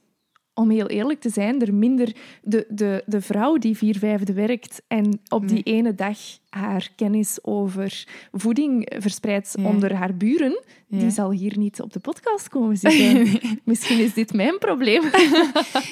[0.54, 2.16] om heel eerlijk te zijn, er minder...
[2.42, 6.18] De, de, de vrouw die vier vijfde werkt en op die ene dag
[6.54, 9.68] haar kennis over voeding verspreidt Ja.
[9.68, 11.00] onder haar buren, Ja.
[11.00, 13.28] die zal hier niet op de podcast komen zitten.
[13.64, 15.02] Misschien is dit mijn probleem.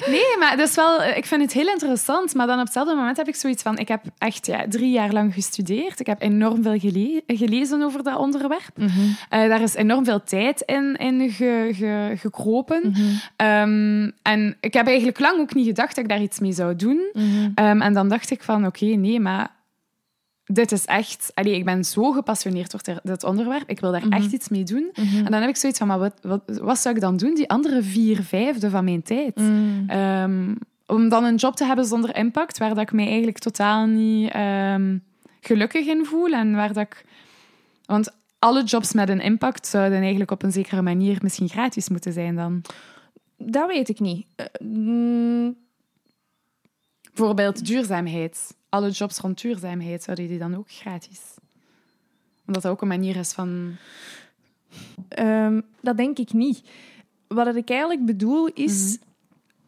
[0.08, 2.34] Nee, maar dat is wel, ik vind het heel interessant.
[2.34, 3.78] Maar dan op hetzelfde moment heb ik zoiets van...
[3.78, 6.00] Ik heb echt ja, drie jaar lang gestudeerd.
[6.00, 8.70] Ik heb enorm veel gele- gelezen over dat onderwerp.
[8.76, 8.88] Eh,
[9.48, 12.92] daar is enorm veel tijd in, in ge- ge- gekropen.
[13.36, 16.76] Ehm, en ik heb eigenlijk lang ook niet gedacht dat ik daar iets mee zou
[16.76, 17.10] doen.
[17.54, 19.50] Ehm, en dan dacht ik van, oké, nee, maar
[20.54, 21.30] dit is echt...
[21.34, 23.68] Allee, ik ben zo gepassioneerd door dit onderwerp.
[23.68, 24.90] Ik wil daar echt iets mee doen.
[24.94, 27.34] En dan heb ik zoiets van, maar wat, wat, wat zou ik dan doen?
[27.34, 29.40] Die andere vier vijfde van mijn tijd.
[29.86, 30.54] Ehm,
[30.86, 34.30] om dan een job te hebben zonder impact, waar dat ik mij eigenlijk totaal niet
[34.30, 34.98] ehm,
[35.40, 36.32] gelukkig in voel.
[36.32, 37.04] En waar dat ik...
[37.84, 42.12] Want alle jobs met een impact zouden eigenlijk op een zekere manier misschien gratis moeten
[42.12, 42.62] zijn dan.
[43.36, 44.26] Dat weet ik niet.
[44.60, 45.56] Mm,
[47.14, 48.54] Bijvoorbeeld duurzaamheid.
[48.72, 51.20] Alle jobs rond duurzaamheid, zouden die dan ook gratis?
[52.46, 53.76] Omdat dat ook een manier is van...
[55.08, 56.62] Ehm, dat denk ik niet.
[57.28, 58.98] Wat ik eigenlijk bedoel is,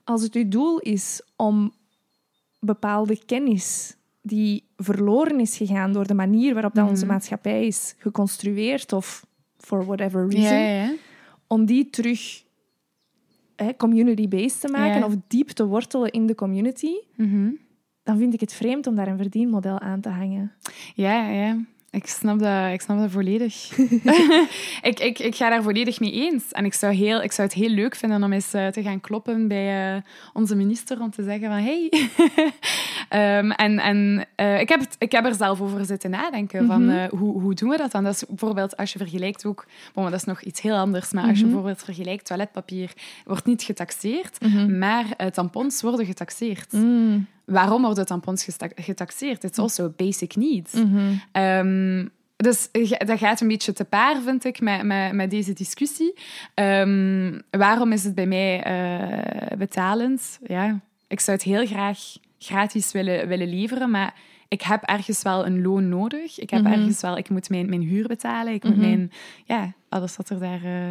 [0.05, 1.73] als het uw doel is om
[2.61, 8.93] bepaalde kennis die verloren is gegaan door de manier waarop dat onze maatschappij is geconstrueerd
[8.93, 9.27] of
[9.59, 10.95] for whatever reason, Ja, ja, ja.
[11.47, 12.43] om die terug
[13.77, 15.07] community-based te maken Ja.
[15.07, 17.51] of diep te wortelen in de community, Mhm.
[18.05, 20.53] Dan vind ik het vreemd om daar een verdienmodel aan te hangen.
[20.95, 21.57] Ja, ja.
[21.91, 23.79] Ik snap dat, ik snap dat volledig.
[24.91, 26.53] ik, ik, ik ga daar volledig mee eens.
[26.53, 29.01] En ik zou, heel, ik zou het heel leuk vinden om eens eh, te gaan
[29.01, 31.89] kloppen bij eh, onze minister om te zeggen van hey.
[33.09, 36.85] Ehm, en en eh, ik, heb het, ik heb er zelf over zitten nadenken van
[36.85, 37.09] Mhm.
[37.17, 38.05] hoe, hoe doen we dat dan?
[38.05, 39.67] Dat is bijvoorbeeld als je vergelijkt ook...
[39.95, 41.53] Bon, dat is nog iets heel anders, maar als je Mhm.
[41.53, 42.93] bijvoorbeeld vergelijkt, toiletpapier
[43.25, 44.79] wordt niet getaxeerd, Mhm.
[44.79, 46.73] maar tampons worden getaxeerd.
[47.47, 47.55] Mm.
[47.55, 49.45] Waarom worden tampons getaxeerd?
[49.45, 50.73] It's also a basic need.
[50.73, 51.13] Mhm.
[51.33, 56.15] Ehm, dus dat gaat een beetje te paar, vind ik, met, met, met deze discussie.
[56.55, 60.39] Ehm, waarom is het bij mij eh, betalend?
[60.47, 61.99] Ja, ik zou het heel graag
[62.39, 64.15] gratis willen, willen leveren, maar
[64.49, 66.39] ik heb ergens wel een loon nodig.
[66.39, 66.73] Ik heb Mhm.
[66.73, 68.53] ergens wel, ik moet mijn, mijn huur betalen.
[68.53, 68.87] Ik moet Mhm.
[68.87, 69.13] mijn,
[69.45, 70.65] ja, alles wat er daar.
[70.65, 70.91] eh,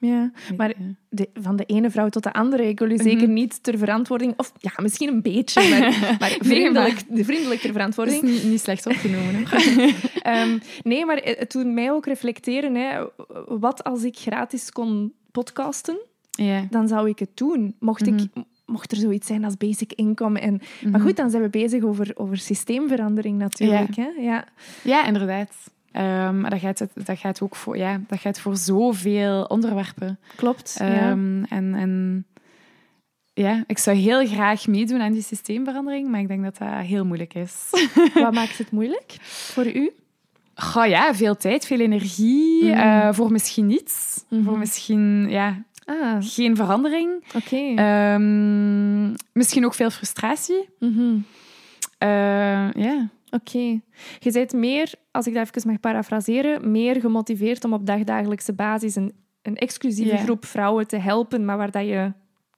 [0.00, 0.72] Ja, maar
[1.08, 2.68] de, van de ene vrouw tot de andere.
[2.68, 3.02] Ik wil u Mhm.
[3.02, 4.34] zeker niet ter verantwoording...
[4.36, 5.80] Of ja, misschien een beetje, maar,
[6.20, 8.22] maar vriendelijk, vriendelijk ter verantwoording.
[8.22, 9.44] is niet, niet slecht opgenomen.
[10.22, 12.74] Ehm, nee, maar het doet mij ook reflecteren.
[12.74, 13.04] Hè.
[13.46, 15.98] Wat als ik gratis kon podcasten?
[16.30, 16.66] ja.
[16.70, 17.74] Dan zou ik het doen.
[17.80, 18.26] Mocht, ik, Mhm.
[18.66, 20.40] mocht er zoiets zijn als basic income.
[20.40, 23.96] En, Maar goed, dan zijn we bezig over, over systeemverandering natuurlijk.
[23.96, 24.08] Hè?
[24.20, 24.44] Ja.
[24.84, 25.52] Ja, inderdaad.
[25.92, 30.18] Ehm, maar dat gaat, dat gaat ook voor, ja, dat gaat voor zoveel onderwerpen.
[30.36, 30.76] Klopt.
[30.78, 30.86] ja.
[31.10, 32.24] Ehm, en, en
[33.34, 37.04] ja, ik zou heel graag meedoen aan die systeemverandering, maar ik denk dat dat heel
[37.04, 37.68] moeilijk is.
[38.14, 39.90] Wat maakt het moeilijk voor u?
[40.54, 42.72] Goh, ja, veel tijd, veel energie, Mhm.
[42.78, 44.24] eh, voor misschien niets.
[44.28, 44.42] Mhm.
[44.44, 47.10] Voor misschien ja, Ah, geen verandering.
[47.34, 47.56] oké.
[47.74, 50.68] Ehm, misschien ook veel frustratie.
[50.78, 51.16] Mhm.
[51.98, 53.08] Eh, ja.
[53.30, 53.80] Oké.
[54.18, 58.94] Je bent meer, als ik dat even mag parafraseren, meer gemotiveerd om op dagdagelijkse basis
[58.94, 59.12] een,
[59.42, 62.12] een exclusieve groep vrouwen te helpen, maar waar dat je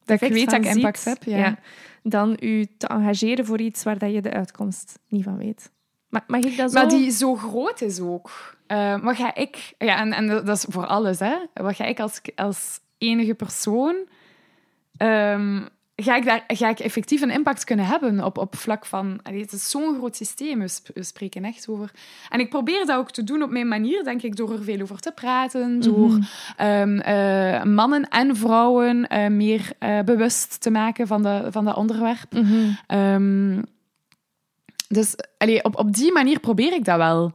[0.04, 1.22] Dat ik weet dat ik impact ziet, heb.
[1.24, 1.58] Ja.
[2.02, 5.70] dan u te engageren voor iets waar dat je de uitkomst niet van weet.
[6.08, 6.78] Ma- Mag ik dat zo?
[6.78, 8.56] Maar die zo groot is ook.
[8.66, 9.74] Eh, wat ga ik...
[9.78, 11.34] Ja, en, en dat is voor alles, hè.
[11.54, 13.96] Wat ga ik als, als enige persoon...
[14.96, 15.62] ehm,
[16.02, 19.20] ga, ik daar, ga ik effectief een impact kunnen hebben op, op vlak van...
[19.22, 21.90] Het is zo'n groot systeem, we, sp- we spreken echt over...
[22.28, 24.80] En ik probeer dat ook te doen op mijn manier, denk ik, door er veel
[24.80, 26.20] over te praten, door Mhm.
[26.56, 31.76] ehm, eh, mannen en vrouwen eh, meer eh, bewust te maken van, de, van dat
[31.76, 32.32] onderwerp.
[32.32, 32.70] Mhm.
[32.86, 33.62] Ehm,
[34.88, 37.32] dus allee, op, op die manier probeer ik dat wel.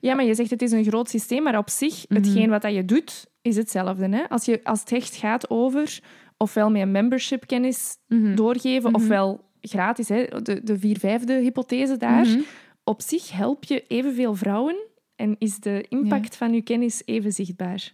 [0.00, 2.20] Ja, maar je zegt het is een groot systeem, maar op zich, Mhm.
[2.22, 4.08] hetgeen wat dat je doet, is hetzelfde.
[4.08, 4.28] Hè?
[4.28, 6.00] Als, je, als het echt gaat over
[6.42, 7.96] ofwel met een membership kennis
[8.34, 9.00] doorgeven, Mhm.
[9.02, 10.24] ofwel gratis, hè?
[10.42, 12.26] De, de vier-vijfde hypothese daar.
[12.26, 12.40] Mhm.
[12.84, 14.76] Op zich help je evenveel vrouwen
[15.16, 17.92] en is de impact van je kennis even zichtbaar.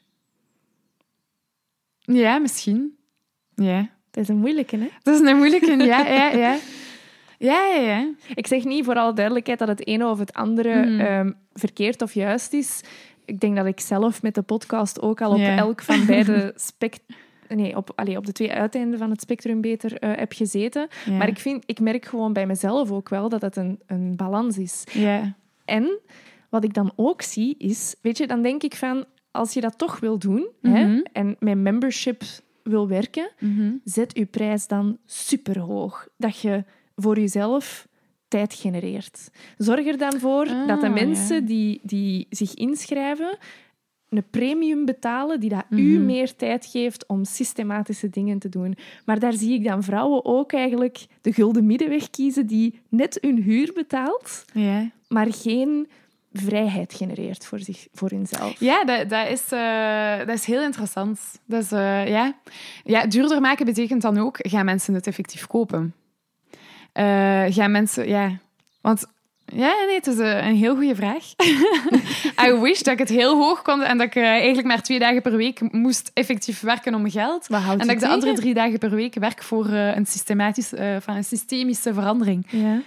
[1.98, 2.96] Ja, misschien.
[3.54, 3.90] Ja.
[4.10, 4.88] Dat is een moeilijke, hè?
[5.02, 5.76] Dat is een moeilijke.
[5.76, 6.56] Ja, ja, ja.
[7.40, 8.10] Ja, ja, ja.
[8.34, 11.00] Ik zeg niet voor alle duidelijkheid dat het ene of het andere Mhm.
[11.00, 12.80] ehm, verkeerd of juist is.
[13.24, 17.00] Ik denk dat ik zelf met de podcast ook al op elk van beide spect
[17.48, 20.88] Nee, op, allee, op de twee uiteinden van het spectrum beter eh, heb gezeten.
[21.04, 21.12] Ja.
[21.12, 24.58] Maar ik, vind, ik merk gewoon bij mezelf ook wel dat het een, een balans
[24.58, 24.84] is.
[24.92, 25.34] Ja.
[25.64, 25.98] En
[26.50, 29.78] wat ik dan ook zie is, weet je, dan denk ik van, als je dat
[29.78, 31.00] toch wil doen hè, Mhm.
[31.12, 32.22] en met membership
[32.62, 33.70] wil werken, Mhm.
[33.84, 36.08] zet je prijs dan superhoog.
[36.16, 36.64] Dat je
[36.96, 37.86] voor jezelf
[38.28, 39.30] tijd genereert.
[39.56, 40.92] Zorg er dan voor Ah, dat de ja.
[40.92, 43.38] mensen die, die zich inschrijven
[44.10, 46.06] een premium betalen die dat u Mhm.
[46.06, 48.76] meer tijd geeft om systematische dingen te doen.
[49.04, 53.42] Maar daar zie ik dan vrouwen ook eigenlijk de gulden middenweg kiezen die net hun
[53.42, 54.44] huur betaalt,
[55.08, 55.88] maar geen
[56.32, 58.60] vrijheid genereert voor, zich, voor hunzelf.
[58.60, 61.20] Ja, dat, dat, is, eh, dat is heel interessant.
[61.44, 62.34] Dat is, eh, ja.
[62.84, 65.94] Ja, duurder maken betekent dan ook, gaan mensen het effectief kopen?
[66.92, 68.38] Eh, gaan mensen, ja...
[68.80, 69.06] Want,
[69.54, 71.24] ja, nee, het is eh, een heel goede vraag.
[72.46, 74.98] I wish dat ik het heel hoog kon en dat ik eh, eigenlijk maar twee
[74.98, 77.46] dagen per week moest effectief werken om geld.
[77.48, 81.16] En dat ik de andere drie dagen per week werk voor eh, een, systematisch, van
[81.16, 82.46] een systemische verandering.
[82.50, 82.80] Ja.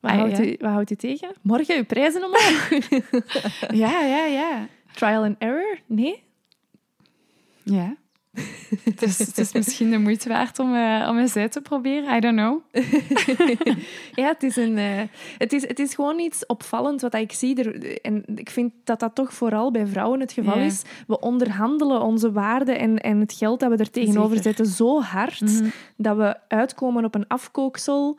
[0.00, 0.44] Wat, Ah, houdt ja.
[0.44, 1.28] U, wat houdt u tegen?
[1.42, 2.68] Morgen uw prijzen omhoog?
[3.82, 4.66] Ja, ja, ja.
[4.94, 5.78] Trial and error?
[5.86, 6.22] Nee?
[7.62, 7.96] Ja.
[8.84, 12.16] Het, is, het is misschien de moeite waard om, eh, om eens uit te proberen.
[12.16, 12.60] I don't know.
[14.14, 15.00] Ja, het is, een, eh,
[15.38, 17.62] het, is, het is gewoon iets opvallend wat ik zie.
[17.62, 20.64] Er, en ik vind dat dat toch vooral bij vrouwen het geval Ja.
[20.64, 20.82] is.
[21.06, 24.42] We onderhandelen onze waarden en, en het geld dat we er tegenover Zeker.
[24.42, 25.68] zetten zo hard Mhm.
[25.96, 28.18] dat we uitkomen op een afkooksel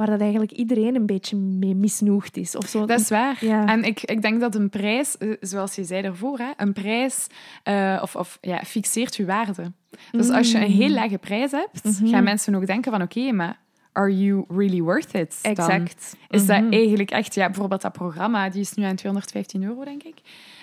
[0.00, 2.56] waar dat eigenlijk iedereen een beetje mee misnoegd is.
[2.56, 2.86] Of zo.
[2.86, 3.44] Dat is waar.
[3.44, 3.66] Ja.
[3.66, 7.26] En ik, ik denk dat een prijs, eh, zoals je zei daarvoor, hè, een prijs
[7.62, 9.72] eh, of, of, ja, fixeert je waarde.
[10.10, 12.06] Dus als je een heel lage prijs hebt, Mhm.
[12.08, 13.58] gaan mensen ook denken van oké, maar
[13.92, 15.38] are you really worth it?
[15.42, 16.16] Dan Exact.
[16.28, 16.72] is dat Mhm.
[16.72, 20.16] eigenlijk echt, ja, bijvoorbeeld dat programma, die is nu aan 215 euro, denk ik.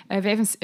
[0.06, 0.22] Eh,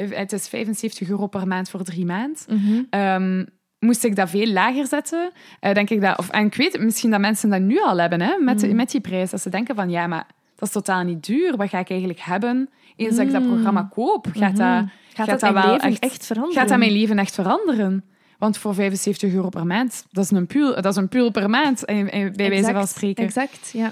[0.09, 2.37] het is 75 euro per maand voor drie maanden.
[2.49, 2.81] Mhm.
[2.89, 3.45] Ehm,
[3.85, 6.17] moest ik dat veel lager zetten, eh, denk ik dat...
[6.17, 8.75] Of, en ik weet misschien dat mensen dat nu al hebben, hè, met, Mm.
[8.75, 9.29] met die prijs.
[9.29, 11.55] Dat ze denken van, ja, maar dat is totaal niet duur.
[11.57, 13.47] Wat ga ik eigenlijk hebben eens dat ik dat Mm.
[13.49, 14.27] programma koop?
[14.33, 14.85] Gaat dat, Mhm.
[15.13, 16.59] Gaat, dat, mijn leven echt, veranderen?
[16.59, 18.03] gaat dat mijn leven echt veranderen?
[18.37, 21.49] Want voor 75 euro per maand, dat is een puul, dat is een puul per
[21.49, 23.23] maand, eh, eh, bij wijze van spreken.
[23.23, 23.91] Exact, ja.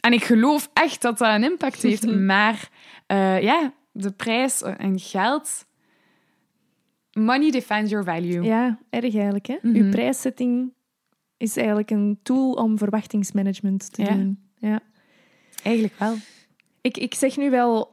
[0.00, 2.16] En ik geloof echt dat dat een impact heeft.
[2.16, 2.68] maar
[3.06, 5.65] eh, ja, de prijs en geld...
[7.18, 8.42] Money defines your value.
[8.42, 9.46] Ja, erg eigenlijk.
[9.46, 9.56] Hè?
[9.62, 9.76] Mhm.
[9.76, 10.72] Uw prijszetting
[11.36, 14.08] is eigenlijk een tool om verwachtingsmanagement te Ja.
[14.14, 14.38] doen.
[14.58, 14.80] Ja.
[15.62, 16.14] Eigenlijk wel.
[16.80, 17.88] Ik, ik zeg nu wel,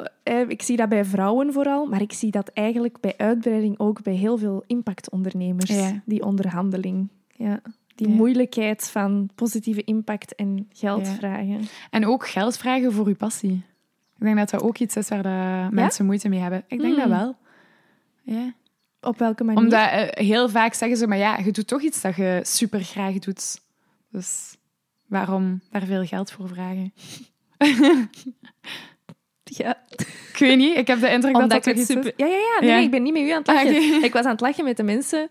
[0.48, 4.14] ik zie dat bij vrouwen vooral, maar ik zie dat eigenlijk bij uitbreiding ook bij
[4.14, 6.02] heel veel impactondernemers, Ja.
[6.06, 7.08] die onderhandeling.
[7.36, 7.62] Ja.
[7.96, 8.14] Die Ja.
[8.16, 11.14] moeilijkheid van positieve impact en geld Ja.
[11.14, 11.60] vragen.
[11.90, 13.64] En ook geld vragen voor uw passie.
[14.18, 16.64] Ik denk dat dat ook iets is waar de mensen moeite mee hebben.
[16.68, 17.00] Ik denk Mm.
[17.00, 17.36] dat wel.
[18.22, 18.54] Ja.
[19.04, 19.62] Op welke manier?
[19.64, 22.84] Omdat eh, heel vaak zeggen ze, maar ja, je doet toch iets dat je super
[22.84, 23.60] graag doet.
[24.10, 24.56] Dus
[25.08, 26.94] waarom daar veel geld voor vragen?
[29.44, 29.78] Ja,
[30.32, 31.86] Ik weet niet, ik heb de indruk dat omdat dat het is.
[31.86, 32.14] super...
[32.18, 32.58] Ja, ja, ja.
[32.60, 32.78] Nee, Ja.
[32.78, 33.96] ik ben niet met u aan het Ah, lachen.
[33.96, 34.06] oké.
[34.06, 35.28] Ik was aan het lachen met de mensen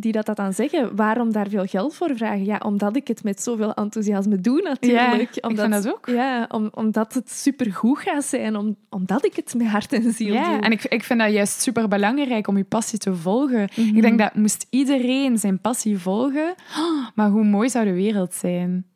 [0.00, 0.96] die dat, dat dan zeggen.
[0.96, 2.44] Waarom daar veel geld voor vragen?
[2.44, 5.36] Ja, omdat ik het met zoveel enthousiasme doe natuurlijk.
[5.36, 6.06] ik omdat, vind dat ook.
[6.06, 8.56] Ja, om, omdat het supergoed gaat zijn.
[8.56, 10.60] Om, omdat ik het met hart en ziel Ja, doe.
[10.60, 13.68] en ik, ik vind dat juist super belangrijk om je passie te volgen.
[13.76, 13.96] Mhm.
[13.96, 16.54] Ik denk dat moest iedereen zijn passie volgen,
[17.14, 18.86] maar hoe mooi zou de wereld zijn?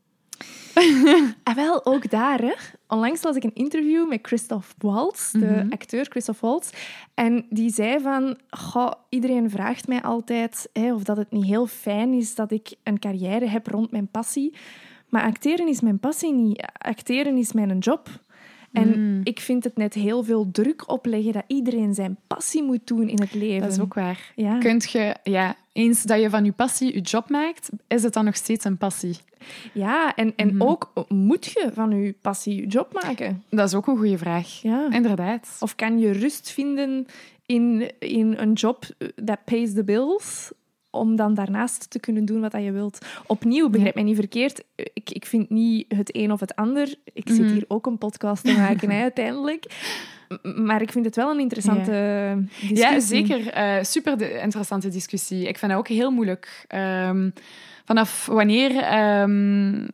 [1.45, 2.41] En wel, ook daar.
[2.41, 2.53] Hè.
[2.89, 5.73] Onlangs las ik een interview met Christoph Waltz, de Mhm.
[5.73, 6.71] acteur Christoph Waltz.
[7.15, 8.37] En die zei van...
[8.51, 12.75] Goh, iedereen vraagt mij altijd hè, of dat het niet heel fijn is dat ik
[12.83, 14.55] een carrière heb rond mijn passie.
[15.09, 16.65] Maar acteren is mijn passie niet.
[16.79, 18.09] Acteren is mijn job.
[18.73, 19.21] En Mm.
[19.25, 23.21] ik vind het net heel veel druk opleggen dat iedereen zijn passie moet doen in
[23.21, 23.61] het leven.
[23.63, 24.33] Dat is ook waar.
[24.37, 24.59] Ja.
[24.59, 28.25] Kunt je, ja, eens dat je van je passie je job maakt, is het dan
[28.25, 29.17] nog steeds een passie?
[29.73, 30.63] Ja, en, en Mhm.
[30.63, 33.43] ook moet je van je passie je job maken.
[33.51, 34.49] Dat is ook een goede vraag.
[34.63, 34.91] Ja.
[34.91, 35.57] Inderdaad.
[35.61, 37.07] Of kan je rust vinden
[37.47, 38.85] in, in een job
[39.25, 40.51] that pays the bills,
[40.93, 43.07] om dan daarnaast te kunnen doen wat je wilt?
[43.27, 46.95] Opnieuw, begrijp mij niet verkeerd, ik, ik vind niet het een of het ander.
[47.13, 47.53] Ik zit Mhm.
[47.53, 49.65] hier ook een podcast te maken, hè, uiteindelijk.
[50.43, 51.91] Maar ik vind het wel een interessante
[52.61, 52.77] discussie.
[52.77, 53.49] Ja, zeker.
[53.49, 55.47] Eh, super interessante discussie.
[55.49, 56.65] Ik vind dat ook heel moeilijk.
[56.69, 57.31] Ehm,
[57.85, 59.89] vanaf wanneer ehm,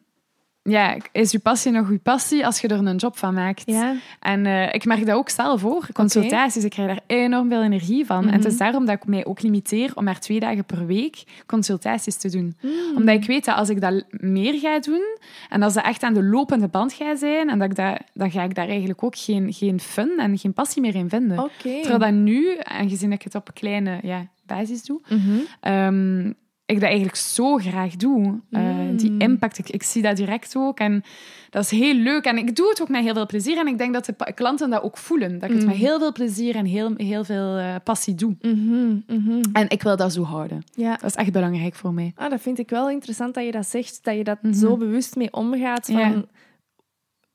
[0.69, 3.63] ja, is je passie nog je passie als je er een job van maakt?
[3.67, 5.87] Ja, En eh, ik merk dat ook zelf voor.
[5.93, 8.27] Consultaties, ik krijg daar enorm veel energie van.
[8.27, 8.63] En het is Mhm.
[8.63, 12.57] daarom dat ik mij ook limiteer om maar twee dagen per week consultaties te doen.
[12.61, 12.71] Mm.
[12.97, 15.17] Omdat ik weet dat als ik dat meer ga doen
[15.49, 18.31] en als dat echt aan de lopende band gaat zijn, en dat ik dat, dan
[18.31, 21.39] ga ik daar eigenlijk ook geen, geen fun en geen passie meer in vinden.
[21.39, 21.53] Oké.
[21.81, 25.39] Terwijl dat nu, aangezien ik het op een kleine ja, basis doe, Mhm.
[25.61, 26.33] ehm,
[26.69, 28.41] ik dat eigenlijk zo graag doe.
[28.51, 28.97] Eh, Mm.
[28.97, 30.79] Die impact, ik, ik zie dat direct ook.
[30.79, 31.03] En
[31.51, 32.25] dat is heel leuk.
[32.25, 33.59] En ik doe het ook met heel veel plezier.
[33.59, 35.39] En ik denk dat de klanten dat ook voelen.
[35.39, 35.69] Dat ik het Mm.
[35.69, 38.37] met heel veel plezier en heel, heel veel eh, passie doe.
[38.43, 39.41] Mhm, mhm.
[39.53, 40.63] En ik wil dat zo houden.
[40.75, 40.91] Ja.
[40.97, 42.13] Dat is echt belangrijk voor mij.
[42.17, 44.53] Ah, dat vind ik wel interessant dat je dat zegt, dat je dat Mhm.
[44.55, 46.25] zo bewust mee omgaat van Ja.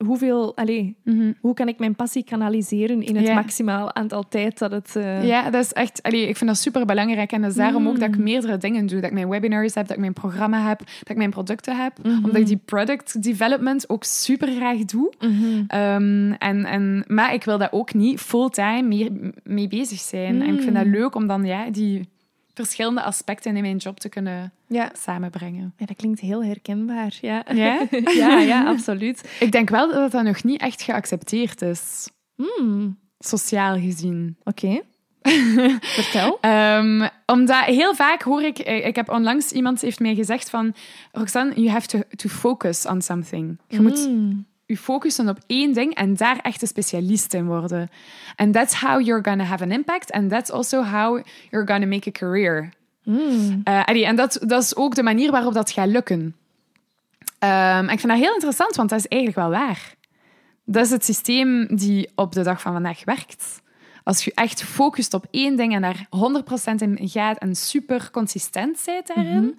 [0.06, 0.96] Hoeveel, allee,
[1.40, 4.96] hoe kan ik mijn passie kanaliseren in het maximaal aantal tijd dat het...
[4.96, 6.02] eh, Ja, dat is echt...
[6.02, 7.32] Allee, ik vind dat super belangrijk.
[7.32, 8.22] En dat is daarom ook dat ik Mm.
[8.22, 8.96] meerdere dingen doe.
[9.00, 11.92] Dat ik mijn webinars heb, dat ik mijn programma heb, dat ik mijn producten heb.
[12.02, 12.14] Mhm.
[12.24, 15.12] Omdat ik die product development ook super graag doe.
[15.20, 15.62] Mhm.
[15.66, 19.10] Ehm, en, en, maar ik wil daar ook niet fulltime mee,
[19.44, 20.42] mee bezig zijn.
[20.42, 20.92] En ik vind dat Mm.
[20.92, 22.08] leuk om dan ja, die
[22.54, 24.90] verschillende aspecten in mijn job te kunnen Ja.
[24.98, 25.72] samenbrengen.
[25.76, 27.18] ja, dat klinkt heel herkenbaar.
[27.20, 27.86] Ja, Ja?
[28.22, 29.36] ja, ja, absoluut.
[29.40, 34.36] Ik denk wel dat dat nog niet echt geaccepteerd is, Hmm, sociaal gezien.
[34.44, 34.80] Oké.
[35.80, 36.38] Vertel.
[36.40, 38.58] Ehm, omdat heel vaak hoor ik...
[38.58, 40.74] eh, Ik heb onlangs iemand heeft mij gezegd van...
[41.12, 43.58] Roxanne, you have to, to focus on something.
[43.68, 44.46] Je moet Hmm.
[44.66, 47.90] Je focussen op één ding en daar echt een specialist in worden.
[48.36, 50.12] And that's how you're gonna have an impact.
[50.12, 52.72] And that's also how you're gonna make a career.
[53.84, 56.36] Allee, en dat, dat is ook de manier waarop dat gaat lukken.
[57.38, 59.94] Ehm, ik vind dat heel interessant, want dat is eigenlijk wel waar.
[60.64, 63.62] Dat is het systeem die op de dag van vandaag werkt.
[64.04, 68.82] Als je echt focust op één ding en daar 100% in gaat en super consistent
[68.84, 69.58] bent daarin,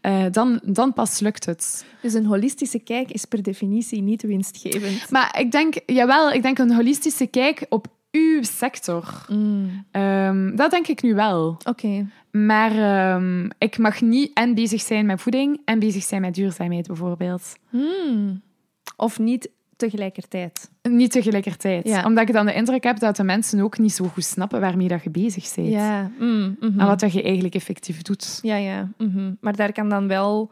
[0.00, 1.84] eh, dan, dan pas lukt het.
[2.02, 5.10] Dus een holistische kijk is per definitie niet winstgevend.
[5.10, 9.24] Maar ik denk, jawel, ik denk een holistische kijk op uw sector.
[9.28, 9.84] Mm.
[9.90, 11.56] Ehm, dat denk ik nu wel.
[11.64, 12.06] Oké.
[12.30, 16.86] Maar ehm, ik mag niet en bezig zijn met voeding en bezig zijn met duurzaamheid
[16.86, 17.56] bijvoorbeeld.
[17.68, 18.42] Hmm.
[18.96, 20.70] Of niet tegelijkertijd.
[20.82, 21.88] Niet tegelijkertijd.
[21.88, 22.04] Ja.
[22.04, 24.88] Omdat ik dan de indruk heb dat de mensen ook niet zo goed snappen waarmee
[24.88, 25.68] dat je bezig bent.
[25.68, 26.10] Ja.
[26.18, 26.80] Mm, mhm.
[26.80, 28.38] En wat dat je eigenlijk effectief doet.
[28.42, 28.88] Ja, ja.
[28.98, 29.32] mhm.
[29.40, 30.50] Maar daar kan dan wel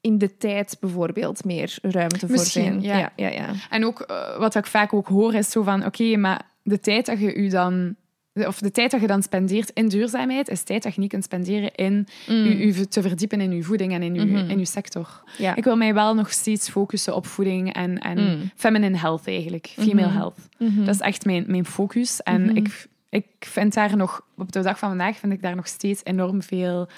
[0.00, 2.82] in de tijd bijvoorbeeld meer ruimte voor zijn.
[2.82, 2.98] ja.
[2.98, 3.52] ja, ja, ja.
[3.70, 7.06] En ook eh, wat ik vaak ook hoor is zo van, oké, maar de tijd
[7.06, 7.96] dat je u dan...
[8.34, 11.24] Of de tijd dat je dan spendeert in duurzaamheid, is tijd dat je niet kunt
[11.24, 12.46] spenderen in Mm.
[12.46, 14.50] u, u te verdiepen in uw voeding en in uw, Mhm.
[14.50, 15.22] in uw sector.
[15.38, 15.56] Ja.
[15.56, 18.50] Ik wil mij wel nog steeds focussen op voeding en, en Mm.
[18.56, 20.16] feminine health eigenlijk, female Mhm.
[20.16, 20.38] health.
[20.58, 20.84] Mhm.
[20.84, 22.22] Dat is echt mijn, mijn focus.
[22.22, 25.66] En ik, ik vind daar nog, op de dag van vandaag, vind ik daar nog
[25.66, 26.88] steeds enorm veel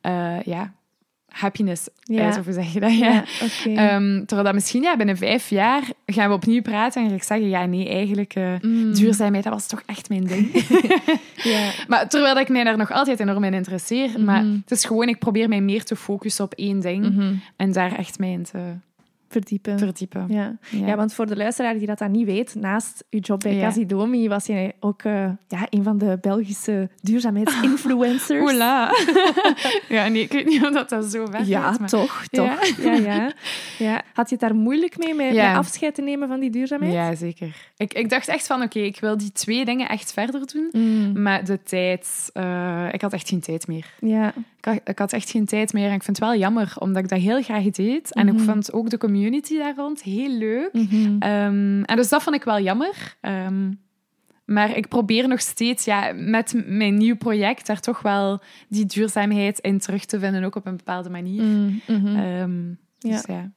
[0.00, 0.72] eh, ja,
[1.32, 2.24] happiness Ja.
[2.24, 2.98] uit, of hoe zeg je dat?
[2.98, 3.24] Ja.
[3.64, 3.90] Ja.
[3.94, 7.22] Ehm, terwijl dat misschien ja, binnen vijf jaar gaan we opnieuw praten en ga ik
[7.22, 8.92] zeggen, ja nee, eigenlijk eh, Mm.
[8.94, 10.50] duurzaamheid, dat was toch echt mijn ding.
[11.52, 11.70] ja.
[11.88, 14.24] maar terwijl ik mij daar nog altijd enorm in interesseer, Mhm.
[14.24, 17.34] maar het is gewoon, ik probeer mij meer te focussen op één ding Mhm.
[17.56, 18.58] en daar echt mee in te
[19.32, 19.78] Verdiepen.
[19.78, 20.24] verdiepen.
[20.28, 20.56] Ja.
[20.70, 20.86] Ja.
[20.86, 20.96] Ja.
[20.96, 23.60] want voor de luisteraar die dat dan niet weet, naast uw job bij Ja.
[23.66, 25.12] Casidomi was je ook eh,
[25.48, 28.40] ja, een van de Belgische duurzaamheidsinfluencers.
[28.52, 28.90] Oela.
[29.88, 32.66] ja, nee, ik weet niet of dat, dat zo ver Ja, maar- toch, toch.
[32.82, 32.94] Ja.
[33.06, 33.32] Ja,
[33.78, 34.02] ja.
[34.14, 36.92] Had je het daar moeilijk mee, met afscheid te nemen van die duurzaamheid?
[36.92, 37.56] Ja, zeker.
[37.76, 40.68] Ik, ik dacht echt van, oké, ik wil die twee dingen echt verder doen.
[40.72, 41.22] Mm.
[41.22, 42.30] Maar de tijd...
[42.32, 43.86] eh, ik had echt geen tijd meer.
[44.00, 44.32] Ja.
[44.84, 45.88] Ik had, echt geen tijd meer.
[45.88, 48.14] En ik vind het wel jammer, omdat ik dat heel graag deed.
[48.14, 48.42] En ik Mhm.
[48.44, 50.72] vond ook de community daar rond heel leuk.
[50.72, 51.16] Mhm.
[51.18, 53.16] Ehm, en dus dat vond ik wel jammer.
[53.20, 53.72] Ehm,
[54.44, 59.58] maar ik probeer nog steeds ja, met mijn nieuw project daar toch wel die duurzaamheid
[59.58, 61.42] in terug te vinden, ook op een bepaalde manier.
[61.42, 62.06] Mm, mhm.
[62.16, 62.76] Ehm, Ja.
[62.98, 63.50] dus ja.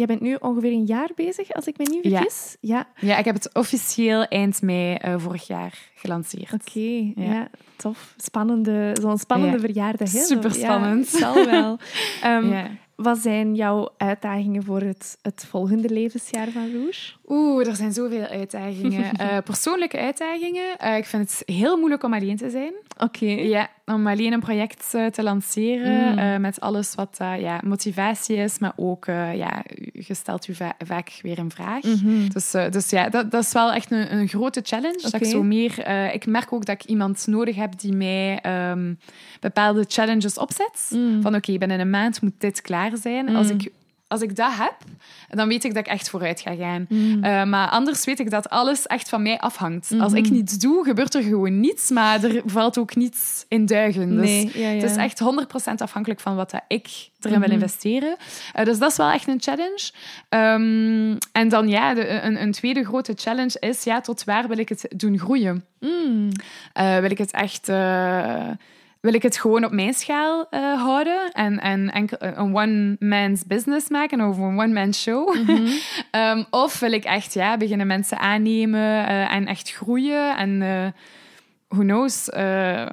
[0.00, 2.56] Jij bent nu ongeveer een jaar bezig, als ik me niet vergis.
[2.60, 2.86] Ja.
[3.00, 6.52] ja, ik heb het officieel eind mei eh, vorig jaar gelanceerd.
[6.52, 7.32] Oké, Ja.
[7.32, 7.48] ja.
[7.76, 8.14] tof.
[8.16, 9.60] Spannende, zo'n spannende Ja.
[9.60, 10.12] verjaardag.
[10.12, 10.18] Hè?
[10.18, 11.78] Ja, het zal wel.
[12.22, 12.66] Ehm.
[12.96, 17.12] Wat zijn jouw uitdagingen voor het, het volgende levensjaar van Rouge?
[17.32, 19.08] Oeh, er zijn zoveel uitdagingen.
[19.20, 20.78] Eh, persoonlijke uitdagingen.
[20.78, 22.72] Eh, ik vind het heel moeilijk om alleen te zijn.
[22.98, 23.24] Oké.
[23.26, 26.18] Ja, om alleen een project eh, te lanceren Mm.
[26.18, 29.62] eh, met alles wat ja, motivatie is, maar ook, ja,
[29.92, 31.82] je stelt je va- vaak weer een vraag.
[31.82, 32.28] Mhm.
[32.28, 34.98] Dus, dus ja, dat, dat is wel echt een, een grote challenge.
[35.02, 38.94] Dat ik, zo meer, ik merk ook dat ik iemand nodig heb die mij ehm,
[39.40, 40.90] bepaalde challenges opzet.
[40.94, 41.22] Mm.
[41.22, 43.36] Van oké, binnen een maand moet dit klaar zijn.
[43.36, 43.70] Als, ik,
[44.10, 44.74] als ik dat heb,
[45.28, 46.86] dan weet ik dat ik echt vooruit ga gaan.
[46.88, 47.24] Mm.
[47.24, 49.90] Eh, maar anders weet ik dat alles echt van mij afhangt.
[50.00, 50.24] Als Mhm.
[50.24, 54.16] ik niets doe, gebeurt er gewoon niets, maar er valt ook niets in duigen.
[54.16, 54.80] Dus Nee, ja, ja.
[54.80, 56.86] het is echt 100% afhankelijk van wat dat ik
[57.20, 57.56] erin wil Mhm.
[57.60, 58.16] investeren.
[58.52, 59.90] Eh, dus dat is wel echt een challenge.
[60.28, 64.58] Ehm, en dan ja, de, een, een tweede grote challenge is, ja, tot waar wil
[64.58, 65.64] ik het doen groeien?
[65.80, 66.28] Mm.
[66.72, 67.68] Eh, wil ik het echt...
[69.00, 73.46] eh, wil ik het gewoon op mijn schaal eh, houden en, en enkel, een one-man's
[73.46, 75.34] business maken of een one-man show?
[75.34, 75.66] Mhm.
[76.10, 80.86] Ehm, of wil ik echt ja, beginnen mensen aannemen eh, en echt groeien en eh
[81.70, 82.86] who knows, eh,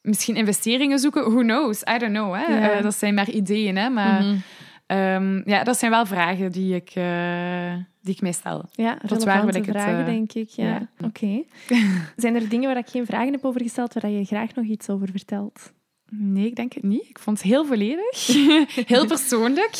[0.00, 1.30] misschien investeringen zoeken?
[1.30, 1.82] Who knows?
[1.94, 2.34] I don't know.
[2.34, 2.44] Hè?
[2.44, 3.88] Eh, dat zijn maar ideeën, hè?
[3.88, 4.36] maar Mhm.
[4.94, 8.64] Ehm, ja, dat zijn wel vragen die ik, eh, die ik mij stel.
[8.72, 10.48] Ja, Tot waar wil ik het, vragen, eh, denk ik.
[10.48, 10.64] Ja.
[10.64, 10.88] ja.
[11.06, 11.42] Oké.
[12.16, 14.88] Zijn er dingen waar ik geen vragen heb over gesteld, waar je graag nog iets
[14.88, 15.72] over vertelt?
[16.16, 17.08] Nee, ik denk het niet.
[17.08, 18.26] Ik vond het heel volledig.
[18.94, 19.76] heel persoonlijk.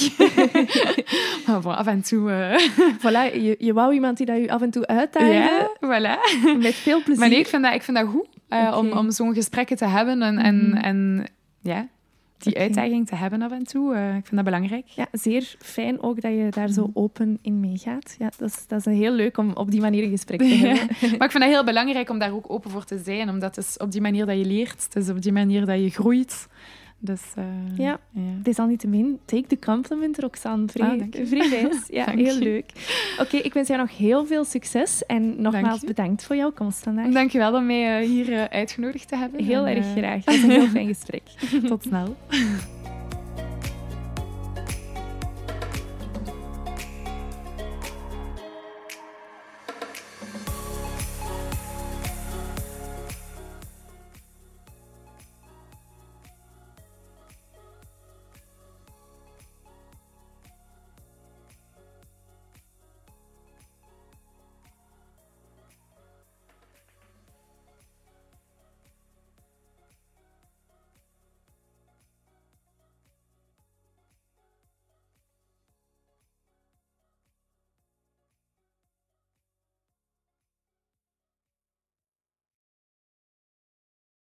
[1.46, 2.30] maar bon, af en toe...
[2.30, 6.42] eh, Voilà, je, je wou iemand die dat je af en toe uitdaagde, ja, voilà.
[6.58, 7.18] met veel plezier.
[7.20, 8.26] Maar nee, ik vind dat, ik vind dat goed
[8.76, 10.76] om, om zo'n gesprekken te hebben en, en, Mhm.
[10.76, 11.26] en
[11.62, 11.88] ja,
[12.38, 13.94] die uitdaging te hebben af en toe.
[13.94, 14.86] eh, ik vind dat belangrijk.
[14.86, 16.72] Ja, zeer fijn ook dat je daar Mhm.
[16.74, 18.16] zo open in meegaat.
[18.18, 20.66] Ja, dat is, dat is heel leuk om op die manier een gesprek te Ja.
[20.66, 20.86] hebben.
[21.00, 23.64] Maar ik vind dat heel belangrijk om daar ook open voor te zijn, omdat het
[23.64, 26.46] is op die manier dat je leert, het is op die manier dat je groeit.
[27.04, 27.44] Dus eh,
[27.76, 27.98] Ja.
[28.42, 30.68] Desalniettemin, take the compliment, Roxanne.
[30.68, 31.76] Vrij, Ah, vrij wijs.
[31.98, 32.72] Ja, heel leuk.
[33.20, 35.06] Oké, ik wens jou nog heel veel succes.
[35.06, 37.12] En nogmaals bedankt voor jouw komst vandaag.
[37.12, 39.44] Dankjewel om mij eh, hier eh, uitgenodigd te hebben.
[39.44, 40.24] Heel En, erg graag.
[40.24, 41.22] Het was een heel fijn gesprek.
[41.68, 42.16] Tot snel.